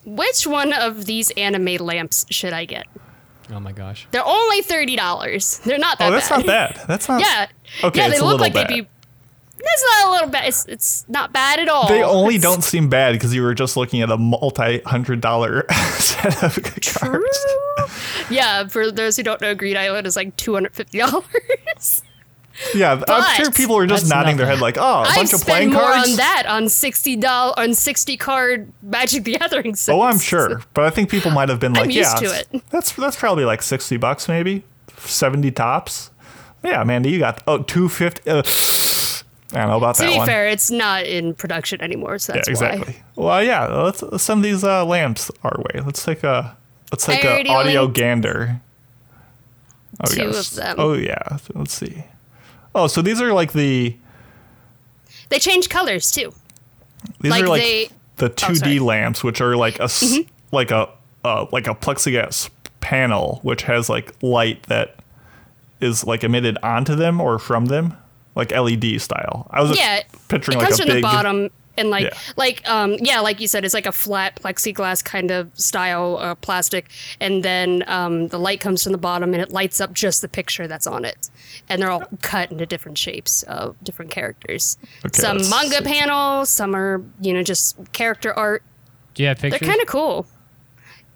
Which 0.06 0.48
one 0.48 0.74
of 0.74 1.06
these 1.06 1.32
anime 1.32 1.76
lamps 1.86 2.26
should 2.30 2.54
I 2.54 2.66
get? 2.66 2.88
Oh 3.52 3.60
my 3.60 3.72
gosh. 3.72 4.08
They're 4.12 4.26
only 4.26 4.62
thirty 4.62 4.96
dollars. 4.96 5.60
They're 5.60 5.78
not 5.78 6.00
that 6.00 6.10
Oh, 6.10 6.12
that's 6.16 6.30
bad. 6.30 6.38
not 6.38 6.46
bad. 6.48 6.82
That's 6.88 7.08
not. 7.10 7.22
Yeah. 7.26 7.48
Okay, 7.84 8.00
yeah, 8.00 8.10
they 8.10 8.18
a 8.18 8.20
look 8.20 8.26
little 8.32 8.40
like 8.40 8.54
bad. 8.54 8.68
they'd 8.70 8.82
be. 8.84 8.88
That's 9.64 9.84
not 10.00 10.08
a 10.08 10.12
little 10.12 10.30
bad. 10.30 10.48
It's, 10.48 10.66
it's 10.66 11.06
not 11.08 11.32
bad 11.32 11.60
at 11.60 11.70
all. 11.70 11.88
They 11.88 12.02
only 12.02 12.36
It's 12.36 12.44
don't 12.44 12.64
seem 12.64 12.90
bad 12.90 13.12
because 13.14 13.34
you 13.36 13.44
were 13.44 13.54
just 13.54 13.78
looking 13.78 14.02
at 14.02 14.10
a 14.10 14.18
multi-hundred 14.18 15.22
dollar 15.22 15.66
set 16.00 16.42
of 16.44 16.56
cards. 16.64 16.82
True. 17.00 17.24
Yeah, 18.30 18.68
for 18.68 18.90
those 18.92 19.18
who 19.18 19.24
don't 19.24 19.40
know, 19.40 19.54
Greed 19.54 19.78
Island 19.78 20.08
is 20.08 20.16
like 20.16 20.36
two 20.36 20.54
hundred 20.56 20.74
fifty 20.74 20.98
dollars. 21.00 22.02
Yeah, 22.76 23.02
I'm 23.08 23.36
sure 23.38 23.52
people 23.52 23.78
are 23.78 23.88
just 23.88 24.04
That's 24.04 24.14
nodding 24.14 24.38
their 24.38 24.46
head 24.46 24.60
like, 24.60 24.78
"Oh, 24.78 24.82
a 24.82 25.02
I 25.02 25.16
bunch 25.16 25.34
of 25.34 25.40
spend 25.40 25.44
playing 25.46 25.70
more 25.72 25.82
cards." 25.82 26.10
on 26.12 26.16
that 26.18 26.44
on 26.48 26.70
sixty 26.70 27.16
dollars 27.16 27.54
on 27.58 27.74
sixty 27.74 28.18
card 28.18 28.72
Magic 28.82 29.24
the 29.24 29.38
Gathering 29.38 29.76
sets. 29.76 29.94
Oh, 29.96 30.02
I'm 30.02 30.20
sure, 30.20 30.62
but 30.74 30.84
I 30.86 30.90
think 30.90 31.10
people 31.10 31.32
might 31.32 31.50
have 31.50 31.60
been 31.60 31.76
I'm 31.78 31.84
like, 31.88 31.96
used 31.96 32.22
"Yeah, 32.22 32.30
to 32.30 32.40
it. 32.40 32.64
that's 32.70 32.92
that's 32.94 33.16
probably 33.16 33.46
like 33.46 33.62
sixty 33.62 33.98
bucks, 33.98 34.28
maybe 34.28 34.64
seventy 34.98 35.50
tops." 35.52 36.12
Yeah, 36.64 36.84
Mandy, 36.84 37.10
you 37.12 37.20
got 37.20 37.42
oh 37.48 37.60
two 37.64 37.88
fifty. 37.90 38.30
Uh, 38.30 38.44
I 39.54 39.58
don't 39.62 39.70
know 39.70 39.78
about 39.78 39.96
To 39.96 40.02
that 40.04 40.10
be 40.10 40.18
one. 40.18 40.28
fair, 40.28 40.48
it's 40.48 40.70
not 40.72 41.04
in 41.06 41.34
production 41.34 41.82
anymore, 41.82 42.20
so 42.20 42.32
yeah, 42.34 42.38
that's 42.38 42.48
exactly. 42.48 42.94
why. 43.16 43.24
Well, 43.24 43.44
yeah, 43.44 43.66
let's, 43.68 44.02
let's 44.02 44.24
send 44.24 44.46
these 44.46 44.64
uh, 44.64 44.86
lamps 44.86 45.30
our 45.44 45.58
way. 45.58 45.82
Let's 45.82 46.06
take 46.06 46.24
a 46.24 46.56
let's 46.92 47.06
take 47.06 47.26
I 47.26 47.40
a 47.40 47.48
audio 47.50 47.88
gander. 47.88 48.62
Oh, 50.00 50.06
we 50.10 50.16
two 50.16 50.22
got 50.22 50.26
a 50.26 50.30
of 50.30 50.36
s- 50.38 50.50
them. 50.52 50.76
Oh 50.78 50.94
yeah, 50.94 51.38
let's 51.54 51.74
see. 51.74 52.06
Oh, 52.74 52.88
so 52.88 53.02
these 53.02 53.22
are 53.22 53.34
like 53.34 53.52
the 53.54 53.96
They 55.30 55.40
change 55.40 55.70
colors 55.70 56.12
too. 56.12 56.34
These 57.22 57.32
Like 57.32 57.44
are 57.44 57.48
like 57.48 57.62
they- 57.62 57.90
the 58.18 58.30
2D 58.30 58.58
sorry. 58.58 58.80
lamps, 58.80 59.24
which 59.24 59.42
are 59.42 59.56
like 59.56 59.80
a 59.80 59.84
Mm-hmm. 59.86 60.30
like 60.52 60.72
a 60.72 60.90
uh, 61.24 61.46
like 61.52 61.68
a 61.68 61.74
plexiglass 61.76 62.50
panel, 62.80 63.40
which 63.44 63.64
has 63.64 63.90
like 63.90 64.14
light 64.22 64.64
that 64.64 64.96
is 65.80 66.04
like 66.06 66.24
emitted 66.24 66.58
onto 66.64 66.96
them 66.96 67.20
or 67.22 67.40
from 67.40 67.66
them, 67.66 67.96
like 68.36 68.52
LED 68.52 69.00
style. 69.02 69.48
I 69.52 69.62
was 69.62 69.76
Yeah, 69.78 70.02
picturing 70.30 70.58
it 70.58 70.62
like 70.62 70.68
comes 70.70 70.80
a 70.80 70.84
from 70.84 70.88
big 70.94 70.96
the 70.98 71.02
bottom 71.02 71.50
and 71.78 71.90
like 71.90 72.04
Yeah. 72.06 72.18
like 72.36 72.68
um 72.68 72.96
yeah 73.00 73.20
like 73.22 73.40
you 73.40 73.48
said 73.48 73.64
it's 73.64 73.74
like 73.74 73.86
a 73.86 73.92
flat 73.92 74.36
plexiglass 74.42 75.04
kind 75.04 75.32
of 75.32 75.50
style 75.60 76.18
uh, 76.20 76.36
plastic. 76.36 76.90
And 77.20 77.44
then 77.44 77.84
um 77.88 78.28
the 78.28 78.38
light 78.40 78.60
comes 78.60 78.84
from 78.84 78.92
the 78.92 78.98
bottom 78.98 79.34
and 79.34 79.42
it 79.42 79.52
lights 79.52 79.80
up 79.80 79.94
just 79.94 80.22
the 80.22 80.28
picture 80.28 80.68
that's 80.68 80.86
on 80.88 81.06
it. 81.06 81.30
And 81.70 81.82
they're 81.82 81.90
all 81.92 82.04
cut 82.22 82.52
into 82.52 82.66
different 82.66 82.98
shapes 82.98 83.44
of 83.44 83.76
different 83.84 84.12
characters. 84.12 84.78
Okay, 85.06 85.22
some 85.22 85.38
manga 85.50 85.78
see. 85.78 85.84
panels 85.84 86.50
some 86.50 86.76
are 86.76 87.02
you 87.22 87.34
know 87.34 87.44
just 87.44 87.78
character 87.94 88.34
art. 88.34 88.64
Yeah 89.16 89.22
you 89.24 89.28
have 89.28 89.40
they're 89.40 89.52
kind 89.60 89.82
of 89.82 89.88
cool. 89.88 90.26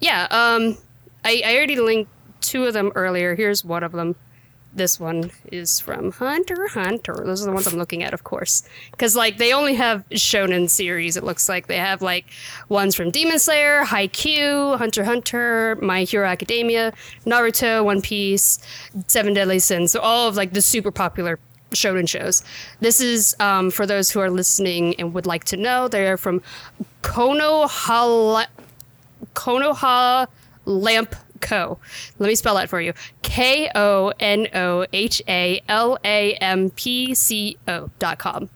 Yeah 0.00 0.26
um 0.30 0.76
I, 1.24 1.42
I 1.44 1.56
already 1.56 1.76
linked 1.76 2.10
two 2.40 2.64
of 2.64 2.72
them 2.74 2.92
earlier. 2.94 3.34
Here's 3.34 3.64
one 3.64 3.82
of 3.82 3.92
them 3.92 4.14
this 4.76 5.00
one 5.00 5.30
is 5.50 5.80
from 5.80 6.12
Hunter 6.12 6.68
Hunter. 6.68 7.14
Those 7.24 7.42
are 7.42 7.46
the 7.46 7.52
ones 7.52 7.66
I'm 7.66 7.78
looking 7.78 8.02
at, 8.02 8.14
of 8.14 8.24
course, 8.24 8.62
because 8.90 9.16
like 9.16 9.38
they 9.38 9.52
only 9.52 9.74
have 9.74 10.08
shonen 10.10 10.68
series. 10.68 11.16
It 11.16 11.24
looks 11.24 11.48
like 11.48 11.66
they 11.66 11.78
have 11.78 12.02
like 12.02 12.26
ones 12.68 12.94
from 12.94 13.10
Demon 13.10 13.38
Slayer, 13.38 13.84
Haikyuu, 13.84 14.78
Hunter 14.78 15.04
Hunter, 15.04 15.76
My 15.80 16.04
Hero 16.04 16.28
Academia, 16.28 16.92
Naruto, 17.24 17.84
One 17.84 18.02
Piece, 18.02 18.58
Seven 19.06 19.34
Deadly 19.34 19.58
Sins. 19.58 19.92
So 19.92 20.00
all 20.00 20.28
of 20.28 20.36
like 20.36 20.52
the 20.52 20.62
super 20.62 20.92
popular 20.92 21.38
shonen 21.72 22.08
shows. 22.08 22.44
This 22.80 23.00
is 23.00 23.34
um, 23.40 23.70
for 23.70 23.86
those 23.86 24.10
who 24.10 24.20
are 24.20 24.30
listening 24.30 24.94
and 24.96 25.14
would 25.14 25.26
like 25.26 25.44
to 25.44 25.56
know. 25.56 25.88
They're 25.88 26.16
from 26.16 26.42
Konoha 27.02 28.46
Konoha 29.34 30.26
Lamp 30.64 31.14
Co. 31.40 31.78
Let 32.18 32.28
me 32.28 32.34
spell 32.34 32.54
that 32.56 32.68
for 32.68 32.80
you. 32.80 32.92
K 33.22 33.70
O 33.74 34.12
N 34.20 34.48
O 34.54 34.86
H 34.92 35.22
A 35.28 35.62
L 35.68 35.98
A 36.04 36.34
M 36.34 36.70
P 36.70 37.14
C 37.14 37.56
O 37.68 37.90
dot 37.98 38.18
com. 38.18 38.48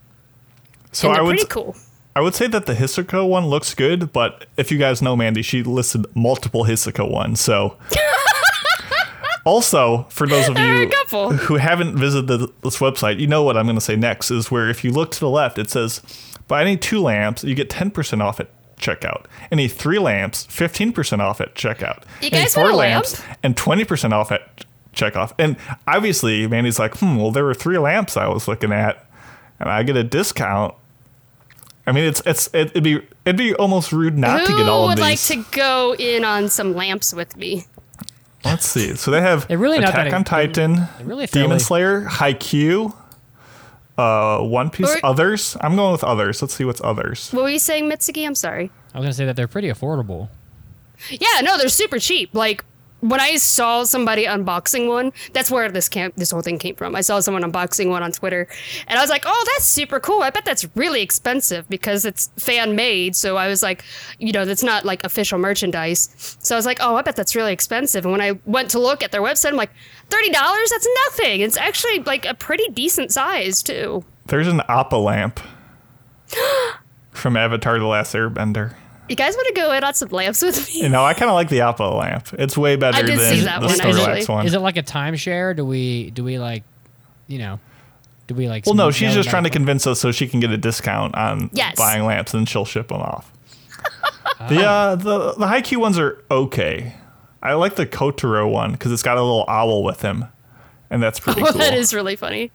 So 0.91 1.09
I 1.09 1.21
would 1.21 1.37
pretty 1.37 1.45
cool. 1.45 1.75
I 2.15 2.21
would 2.21 2.35
say 2.35 2.47
that 2.47 2.65
the 2.65 2.73
Hisoka 2.73 3.27
one 3.27 3.45
looks 3.45 3.73
good, 3.73 4.11
but 4.11 4.45
if 4.57 4.71
you 4.71 4.77
guys 4.77 5.01
know 5.01 5.15
Mandy, 5.15 5.41
she 5.41 5.63
listed 5.63 6.05
multiple 6.13 6.65
Hisoka 6.65 7.09
ones. 7.09 7.39
So 7.39 7.77
also 9.45 10.05
for 10.09 10.27
those 10.27 10.49
of 10.49 10.57
you 10.59 10.89
who 11.37 11.55
haven't 11.55 11.95
visited 11.95 12.41
this 12.63 12.77
website, 12.79 13.19
you 13.19 13.27
know 13.27 13.43
what 13.43 13.55
I'm 13.55 13.65
going 13.65 13.75
to 13.75 13.81
say 13.81 13.95
next 13.95 14.29
is 14.29 14.51
where 14.51 14.69
if 14.69 14.83
you 14.83 14.91
look 14.91 15.11
to 15.11 15.19
the 15.19 15.29
left, 15.29 15.57
it 15.57 15.69
says 15.69 16.01
buy 16.49 16.61
any 16.61 16.75
two 16.75 17.01
lamps, 17.01 17.45
you 17.45 17.55
get 17.55 17.69
10% 17.69 18.21
off 18.21 18.41
at 18.41 18.49
checkout. 18.81 19.25
Any 19.51 19.67
three 19.67 19.99
lamps, 19.99 20.45
15% 20.47 21.19
off 21.19 21.39
at 21.39 21.55
checkout. 21.55 22.03
You 22.21 22.29
Any 22.31 22.43
guys 22.43 22.57
want 22.57 22.67
four 22.67 22.69
a 22.71 22.75
lamp? 22.75 23.05
lamps 23.05 23.21
and 23.43 23.55
20% 23.55 24.11
off 24.11 24.31
at 24.31 24.65
checkout. 24.93 25.33
And 25.39 25.55
obviously, 25.87 26.47
Mandy's 26.47 26.79
like, 26.79 26.97
hmm, 26.97 27.15
well, 27.17 27.31
there 27.31 27.45
were 27.45 27.53
three 27.53 27.77
lamps 27.77 28.17
I 28.17 28.27
was 28.27 28.47
looking 28.47 28.71
at, 28.73 29.05
and 29.59 29.69
I 29.69 29.83
get 29.83 29.95
a 29.95 30.03
discount. 30.03 30.73
I 31.87 31.93
mean, 31.93 32.03
it's 32.03 32.21
it's 32.25 32.47
it'd 32.53 32.83
be 32.83 33.01
it'd 33.25 33.37
be 33.37 33.55
almost 33.55 33.91
rude 33.91 34.15
not 34.17 34.45
to 34.45 34.55
get 34.55 34.67
all 34.69 34.83
of 34.83 34.89
would 34.89 34.99
like 34.99 35.19
to 35.21 35.43
go 35.51 35.95
in 35.97 36.23
on 36.23 36.47
some 36.49 36.75
lamps 36.75 37.11
with 37.13 37.35
me? 37.37 37.65
Let's 38.45 38.67
see. 38.67 38.95
So 38.95 39.09
they 39.11 39.21
have 39.21 39.47
They're 39.47 39.57
really 39.57 39.79
not 39.79 39.89
Attack 39.89 40.09
that- 40.09 40.13
on 40.15 40.23
Titan, 40.23 40.87
really 41.03 41.25
Demon 41.25 41.49
fairly- 41.49 41.59
Slayer, 41.59 42.01
Haikyuu, 42.05 42.93
uh, 43.97 44.39
One 44.39 44.69
Piece, 44.69 44.89
Or- 44.95 44.99
others. 45.05 45.57
I'm 45.61 45.75
going 45.75 45.91
with 45.91 46.03
others. 46.03 46.41
Let's 46.41 46.53
see 46.55 46.65
what's 46.65 46.81
others. 46.83 47.31
What 47.31 47.43
were 47.43 47.49
you 47.49 47.59
saying, 47.59 47.89
Mitsuki? 47.89 48.25
I'm 48.25 48.35
sorry. 48.35 48.71
I 48.93 48.97
was 48.99 49.05
gonna 49.05 49.13
say 49.13 49.25
that 49.25 49.35
they're 49.35 49.47
pretty 49.47 49.69
affordable. 49.69 50.29
Yeah, 51.09 51.41
no, 51.41 51.57
they're 51.57 51.69
super 51.69 51.97
cheap. 51.99 52.33
Like 52.33 52.63
when 53.01 53.19
I 53.19 53.35
saw 53.35 53.83
somebody 53.83 54.25
unboxing 54.25 54.87
one, 54.87 55.11
that's 55.33 55.51
where 55.51 55.69
this 55.69 55.89
camp 55.89 56.15
this 56.15 56.31
whole 56.31 56.41
thing 56.41 56.57
came 56.57 56.75
from. 56.75 56.95
I 56.95 57.01
saw 57.01 57.19
someone 57.19 57.43
unboxing 57.43 57.89
one 57.89 58.03
on 58.03 58.11
Twitter 58.11 58.47
and 58.87 58.97
I 58.97 59.01
was 59.01 59.09
like, 59.09 59.23
"Oh, 59.25 59.45
that's 59.53 59.65
super 59.65 59.99
cool. 59.99 60.21
I 60.21 60.29
bet 60.29 60.45
that's 60.45 60.67
really 60.75 61.01
expensive 61.01 61.67
because 61.69 62.05
it's 62.05 62.29
fan 62.37 62.75
made." 62.75 63.15
So 63.15 63.37
I 63.37 63.47
was 63.47 63.61
like, 63.61 63.83
you 64.19 64.31
know, 64.31 64.45
that's 64.45 64.63
not 64.63 64.85
like 64.85 65.03
official 65.03 65.39
merchandise. 65.39 66.37
So 66.39 66.55
I 66.55 66.57
was 66.57 66.65
like, 66.65 66.77
"Oh, 66.81 66.95
I 66.95 67.01
bet 67.01 67.15
that's 67.15 67.35
really 67.35 67.53
expensive." 67.53 68.05
And 68.05 68.11
when 68.11 68.21
I 68.21 68.39
went 68.45 68.69
to 68.71 68.79
look 68.79 69.03
at 69.03 69.11
their 69.11 69.21
website, 69.21 69.49
I'm 69.49 69.55
like, 69.55 69.71
"$30? 70.09 70.31
That's 70.69 70.87
nothing. 71.07 71.41
It's 71.41 71.57
actually 71.57 71.99
like 71.99 72.25
a 72.25 72.33
pretty 72.33 72.67
decent 72.69 73.11
size, 73.11 73.63
too." 73.63 74.05
There's 74.27 74.47
an 74.47 74.61
Appa 74.69 74.95
lamp 74.95 75.39
from 77.11 77.35
Avatar: 77.35 77.79
The 77.79 77.85
Last 77.85 78.13
Airbender. 78.13 78.75
You 79.11 79.15
guys 79.17 79.35
want 79.35 79.47
to 79.49 79.53
go 79.53 79.71
in 79.73 79.83
on 79.83 79.93
some 79.93 80.07
lamps 80.09 80.41
with 80.41 80.67
me? 80.69 80.83
You 80.83 80.89
know, 80.89 81.03
I 81.03 81.13
kind 81.13 81.29
of 81.29 81.35
like 81.35 81.49
the 81.49 81.61
Appa 81.61 81.83
lamp. 81.83 82.29
It's 82.39 82.57
way 82.57 82.77
better 82.77 83.05
did 83.05 83.19
than 83.19 83.35
see 83.35 83.41
that 83.41 83.59
the 83.59 83.67
one, 83.67 83.75
Snorlax 83.75 84.07
actually. 84.07 84.33
one. 84.35 84.45
Is 84.45 84.53
it 84.53 84.59
like 84.59 84.77
a 84.77 84.83
timeshare? 84.83 85.53
Do 85.55 85.65
we 85.65 86.11
do 86.11 86.23
we 86.23 86.39
like, 86.39 86.63
you 87.27 87.37
know, 87.39 87.59
do 88.27 88.35
we 88.35 88.47
like? 88.47 88.65
well, 88.65 88.75
no, 88.75 88.89
she's 88.89 89.13
just 89.13 89.29
trying 89.29 89.43
to 89.43 89.49
convince 89.49 89.85
us 89.85 89.99
so 89.99 90.11
she 90.13 90.27
can 90.29 90.39
get 90.39 90.49
a 90.51 90.57
discount 90.57 91.13
on 91.15 91.49
Yes. 91.51 91.75
buying 91.77 92.05
lamps, 92.05 92.33
and 92.33 92.47
she'll 92.47 92.63
ship 92.65 92.87
them 92.87 93.01
off. 93.01 93.31
the 94.49 94.63
uh, 94.63 94.95
the 94.95 95.33
the 95.33 95.45
Haikyuu 95.45 95.77
ones 95.77 95.99
are 95.99 96.23
okay. 96.31 96.95
I 97.43 97.53
like 97.55 97.75
the 97.75 97.85
Kotaro 97.85 98.49
one 98.49 98.71
because 98.71 98.91
it's 98.93 99.03
got 99.03 99.17
a 99.17 99.21
little 99.21 99.43
owl 99.49 99.83
with 99.83 100.01
him, 100.03 100.23
and 100.89 101.03
that's 101.03 101.19
pretty 101.19 101.41
Oh, 101.45 101.47
cool. 101.51 101.59
that 101.59 101.73
is 101.73 101.93
really 101.93 102.15
funny. 102.15 102.51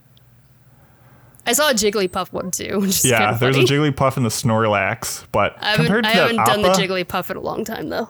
I 1.46 1.52
saw 1.52 1.70
a 1.70 1.74
Jigglypuff 1.74 2.32
one 2.32 2.50
too. 2.50 2.80
Which 2.80 2.90
is 2.90 3.04
yeah, 3.04 3.18
kinda 3.18 3.38
there's 3.38 3.56
funny. 3.56 3.64
a 3.64 3.92
Jigglypuff 3.92 4.16
and 4.16 4.26
the 4.26 4.30
Snorlax, 4.30 5.24
but 5.32 5.56
I 5.62 5.70
haven't, 5.70 5.86
compared 5.86 6.04
to 6.04 6.10
I 6.10 6.12
haven't 6.14 6.36
that 6.36 6.46
done 6.46 6.62
the 6.62 6.70
Appa, 6.70 6.80
Jigglypuff 6.80 7.30
in 7.30 7.36
a 7.36 7.40
long 7.40 7.64
time 7.64 7.88
though. 7.88 8.08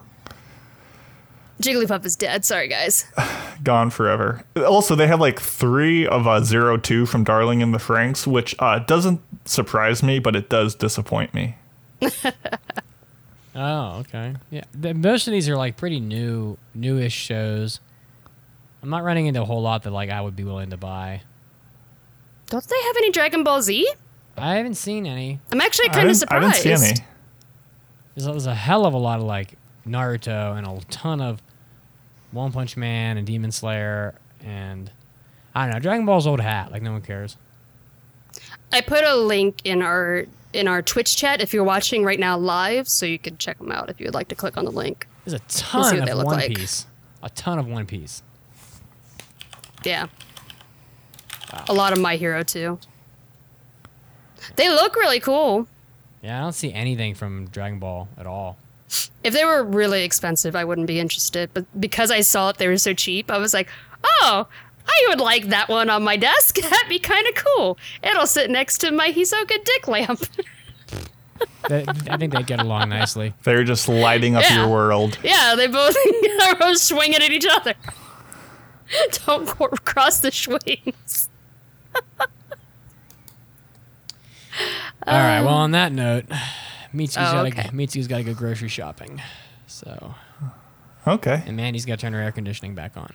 Jigglypuff 1.62 2.05
is 2.05 2.16
dead. 2.16 2.44
Sorry, 2.44 2.68
guys. 2.68 3.07
gone 3.62 3.90
forever. 3.90 4.42
Also, 4.57 4.94
they 4.94 5.07
have 5.07 5.20
like 5.20 5.40
three 5.40 6.07
of 6.07 6.27
uh, 6.27 6.42
Zero 6.42 6.77
Two 6.77 7.07
from 7.07 7.25
Darling 7.25 7.61
in 7.61 7.72
the 7.72 7.79
Franxx, 7.79 8.27
which 8.27 8.55
uh, 8.59 8.79
doesn't 8.81 9.20
surprise 9.46 10.03
me, 10.03 10.18
but 10.18 10.37
it 10.37 10.49
does 10.51 10.75
disappoint 10.75 11.33
me. 11.33 11.57
Oh, 13.57 14.01
okay. 14.01 14.35
Yeah, 14.51 14.64
the, 14.72 14.92
most 14.92 15.27
of 15.27 15.33
these 15.33 15.49
are 15.49 15.57
like 15.57 15.79
pretty 15.79 15.99
new, 15.99 16.59
newish 16.75 17.14
shows. 17.14 17.81
I'm 18.83 18.90
not 18.90 19.03
running 19.03 19.27
into 19.27 19.40
a 19.40 19.46
whole 19.46 19.62
lot 19.62 19.83
that 19.85 19.92
like 19.92 20.11
I 20.11 20.20
would 20.20 20.37
be 20.37 20.44
willing 20.44 20.70
to 20.70 20.77
buy. 20.77 21.22
Don't 22.46 22.66
they 22.66 22.82
have 22.82 22.96
any 22.96 23.11
Dragon 23.11 23.42
Ball 23.44 23.62
Z? 23.62 23.88
I 24.37 24.56
haven't 24.56 24.74
seen 24.74 25.06
any. 25.06 25.40
I'm 25.50 25.61
actually 25.61 25.88
kind 25.88 26.09
of 26.09 26.18
didn't, 26.18 26.32
I 26.32 26.38
surprised. 26.40 26.62
didn't 26.62 26.78
see 26.78 26.88
any. 26.88 26.98
There's, 28.14 28.26
there's 28.26 28.46
a 28.46 28.54
hell 28.54 28.87
of 28.87 28.94
a 28.94 28.98
lot 28.98 29.18
of 29.18 29.24
like 29.24 29.54
Naruto 29.87 30.56
and 30.56 30.66
a 30.66 30.80
ton 30.90 31.20
of 31.20 31.42
One 32.32 32.52
Punch 32.52 32.76
Man 32.76 33.16
and 33.16 33.26
Demon 33.26 33.50
Slayer 33.52 34.14
and 34.44 34.90
I 35.54 35.64
don't 35.64 35.74
know 35.74 35.80
Dragon 35.80 36.04
Ball's 36.06 36.26
old 36.26 36.40
hat. 36.40 36.70
Like 36.70 36.82
no 36.82 36.92
one 36.92 37.02
cares. 37.02 37.37
I 38.72 38.80
put 38.80 39.04
a 39.04 39.16
link 39.16 39.62
in 39.64 39.82
our 39.82 40.26
in 40.52 40.68
our 40.68 40.82
Twitch 40.82 41.16
chat 41.16 41.40
if 41.40 41.52
you're 41.54 41.64
watching 41.64 42.04
right 42.04 42.18
now 42.20 42.37
live, 42.37 42.88
so 42.88 43.06
you 43.06 43.18
can 43.18 43.38
check 43.38 43.59
them 43.59 43.72
out 43.72 43.90
if 43.90 44.00
you 44.00 44.06
would 44.06 44.14
like 44.14 44.28
to 44.28 44.35
click 44.35 44.56
on 44.56 44.64
the 44.64 44.70
link. 44.70 45.06
There's 45.24 45.35
a 45.40 45.44
ton 45.48 45.96
what 45.98 46.06
they 46.06 46.12
of 46.12 46.18
One 46.24 46.37
like. 46.37 46.54
Piece. 46.54 46.87
A 47.22 47.30
ton 47.30 47.59
of 47.59 47.66
One 47.66 47.87
Piece. 47.87 48.22
Yeah. 49.85 50.06
A 51.68 51.72
lot 51.72 51.92
of 51.92 51.98
My 52.00 52.16
Hero 52.16 52.42
too. 52.42 52.78
They 54.56 54.68
look 54.68 54.96
really 54.96 55.20
cool. 55.20 55.66
Yeah, 56.22 56.38
I 56.38 56.40
don't 56.42 56.52
see 56.52 56.72
anything 56.72 57.14
from 57.14 57.46
Dragon 57.48 57.78
Ball 57.78 58.09
at 58.18 58.26
all. 58.26 58.56
If 59.24 59.32
they 59.35 59.44
were 59.44 59.64
really 59.64 60.04
expensive, 60.04 60.54
I 60.54 60.64
wouldn't 60.64 60.87
be 60.87 61.00
interested. 61.00 61.50
But 61.52 61.66
because 61.80 62.11
I 62.11 62.20
saw 62.20 62.50
it, 62.50 62.59
they 62.59 62.68
were 62.68 62.78
so 62.78 62.92
cheap. 62.94 63.30
I 63.30 63.38
was 63.38 63.52
like, 63.52 63.68
oh, 64.04 64.46
I 64.87 65.04
would 65.09 65.20
like 65.20 65.48
that 65.48 65.68
one 65.68 65.90
on 65.90 66.02
my 66.04 66.16
desk. 66.16 66.56
That'd 66.61 66.88
be 66.88 66.98
kind 66.98 67.26
of 67.28 67.35
cool. 67.35 67.78
It'll 68.02 68.26
sit 68.26 68.50
next 68.50 68.78
to 68.78 68.90
my 68.92 69.11
Hisoka 69.12 69.64
dick 69.64 69.88
lamp. 69.88 70.22
I 71.68 72.16
think 72.16 72.32
they 72.32 72.42
get 72.44 72.61
along 72.61 72.90
nicely. 72.90 73.35
They're 73.42 73.64
just 73.64 73.88
lighting 73.88 74.37
up 74.37 74.44
Yeah. 74.44 74.61
your 74.61 74.68
world. 74.68 75.18
yeah, 75.24 75.54
they 75.56 75.66
both 75.66 75.96
are 76.42 76.54
both 76.54 76.78
swinging 76.78 77.16
at 77.20 77.30
each 77.30 77.46
other. 77.50 77.74
Don't 79.26 79.46
cross 79.85 80.20
the 80.20 80.30
swings. 80.30 81.28
All 85.06 85.14
right. 85.18 85.40
Well, 85.42 85.54
on 85.54 85.72
that 85.72 85.92
note, 85.92 86.24
Mitsu's 86.94 87.16
Oh, 87.18 87.32
got 87.32 87.46
okay. 87.46 87.62
to 87.64 87.68
Mitsu's 87.72 88.09
got 88.09 88.18
to 88.18 88.24
go 88.24 88.35
grocery 88.35 88.68
shopping. 88.68 89.20
So, 89.66 90.14
Okay. 91.06 91.42
and 91.46 91.56
Mandy's 91.56 91.85
got 91.85 91.98
to 91.98 92.02
turn 92.02 92.12
her 92.12 92.20
air 92.20 92.32
conditioning 92.32 92.74
back 92.74 92.96
on. 92.96 93.12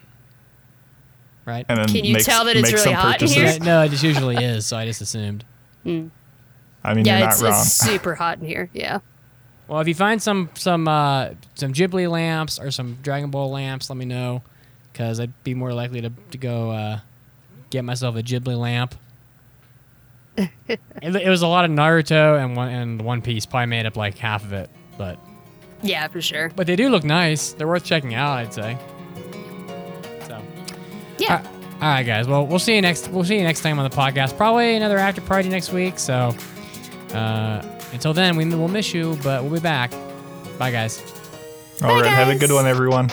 Right? 1.46 1.66
And 1.68 1.80
then 1.80 1.88
Can 1.88 2.06
you 2.06 2.14
makes- 2.14 2.26
tell 2.26 2.46
that 2.46 2.56
it's 2.56 2.62
makes 2.72 2.74
really 2.86 2.94
some 2.96 3.02
hot 3.02 3.22
in 3.22 3.28
purchases. 3.28 3.36
here? 3.36 3.46
Yeah, 3.46 3.58
no, 3.64 3.82
it 3.82 3.90
just 3.90 4.04
usually 4.04 4.38
is. 4.44 4.66
So 4.68 4.78
I 4.78 4.86
just 4.86 5.02
assumed. 5.02 5.44
I 5.86 5.90
mean, 5.90 6.12
Yeah, 6.84 7.18
you're 7.18 7.20
not 7.28 7.34
it's, 7.34 7.42
wrong. 7.42 7.52
it's 7.54 7.74
super 7.74 8.16
hot 8.16 8.40
in 8.40 8.46
here. 8.46 8.70
Yeah. 8.74 9.00
Well, 9.68 9.80
if 9.82 9.88
you 9.88 9.96
find 9.96 10.22
some 10.22 10.50
some 10.54 10.88
uh, 10.88 11.30
some 11.56 11.72
Ghibli 11.74 12.10
lamps 12.10 12.60
or 12.60 12.72
some 12.72 12.98
Dragon 13.02 13.32
Ball 13.32 13.50
lamps, 13.52 13.90
let 13.90 13.96
me 13.98 14.06
know, 14.06 14.44
because 14.92 15.20
I'd 15.20 15.44
be 15.44 15.54
more 15.54 15.74
likely 15.74 16.02
to 16.02 16.12
to 16.32 16.38
go 16.38 16.72
uh, 16.72 17.00
get 17.72 17.84
myself 17.84 18.16
a 18.16 18.22
Ghibli 18.22 18.56
lamp. 18.58 18.94
it, 20.38 20.80
it 21.02 21.30
was 21.30 21.42
a 21.42 21.48
lot 21.48 21.66
of 21.66 21.72
Naruto 21.72 22.42
and 22.42 22.56
one 22.56 22.70
and 22.70 23.02
One 23.02 23.22
Piece. 23.22 23.46
Probably 23.46 23.66
made 23.66 23.86
up 23.86 23.98
like 23.98 24.18
half 24.18 24.44
of 24.44 24.54
it, 24.54 24.70
but 24.98 25.18
Yeah, 25.82 26.08
for 26.08 26.22
sure. 26.22 26.52
but 26.56 26.68
they 26.68 26.76
do 26.76 26.90
look 26.90 27.04
nice. 27.04 27.54
They're 27.54 27.68
worth 27.68 27.84
checking 27.84 28.14
out, 28.14 28.34
I'd 28.38 28.54
say. 28.54 28.78
So. 30.28 30.42
Yeah. 31.18 31.42
All 31.76 31.88
right, 31.88 32.04
guys. 32.04 32.28
Well, 32.28 32.46
we'll 32.46 32.60
see 32.60 32.76
you 32.76 32.82
next. 32.82 33.08
We'll 33.10 33.24
see 33.24 33.38
you 33.38 33.44
next 33.44 33.62
time 33.62 33.80
on 33.80 33.90
the 33.90 33.96
podcast. 33.96 34.38
Probably 34.38 34.76
another 34.76 34.98
after 35.00 35.20
party 35.20 35.50
next 35.50 35.74
week. 35.74 35.98
So, 36.00 36.34
uh, 37.14 37.62
until 37.92 38.14
then, 38.14 38.36
we 38.38 38.46
will 38.46 38.68
miss 38.68 38.94
you, 38.94 39.18
but 39.24 39.44
we'll 39.44 39.54
be 39.54 39.60
back. 39.60 39.92
Bye, 40.60 40.72
guys. 40.72 41.02
All 41.84 42.00
right. 42.00 42.06
Have 42.06 42.30
a 42.30 42.36
good 42.38 42.52
one, 42.52 42.68
everyone. 42.68 43.10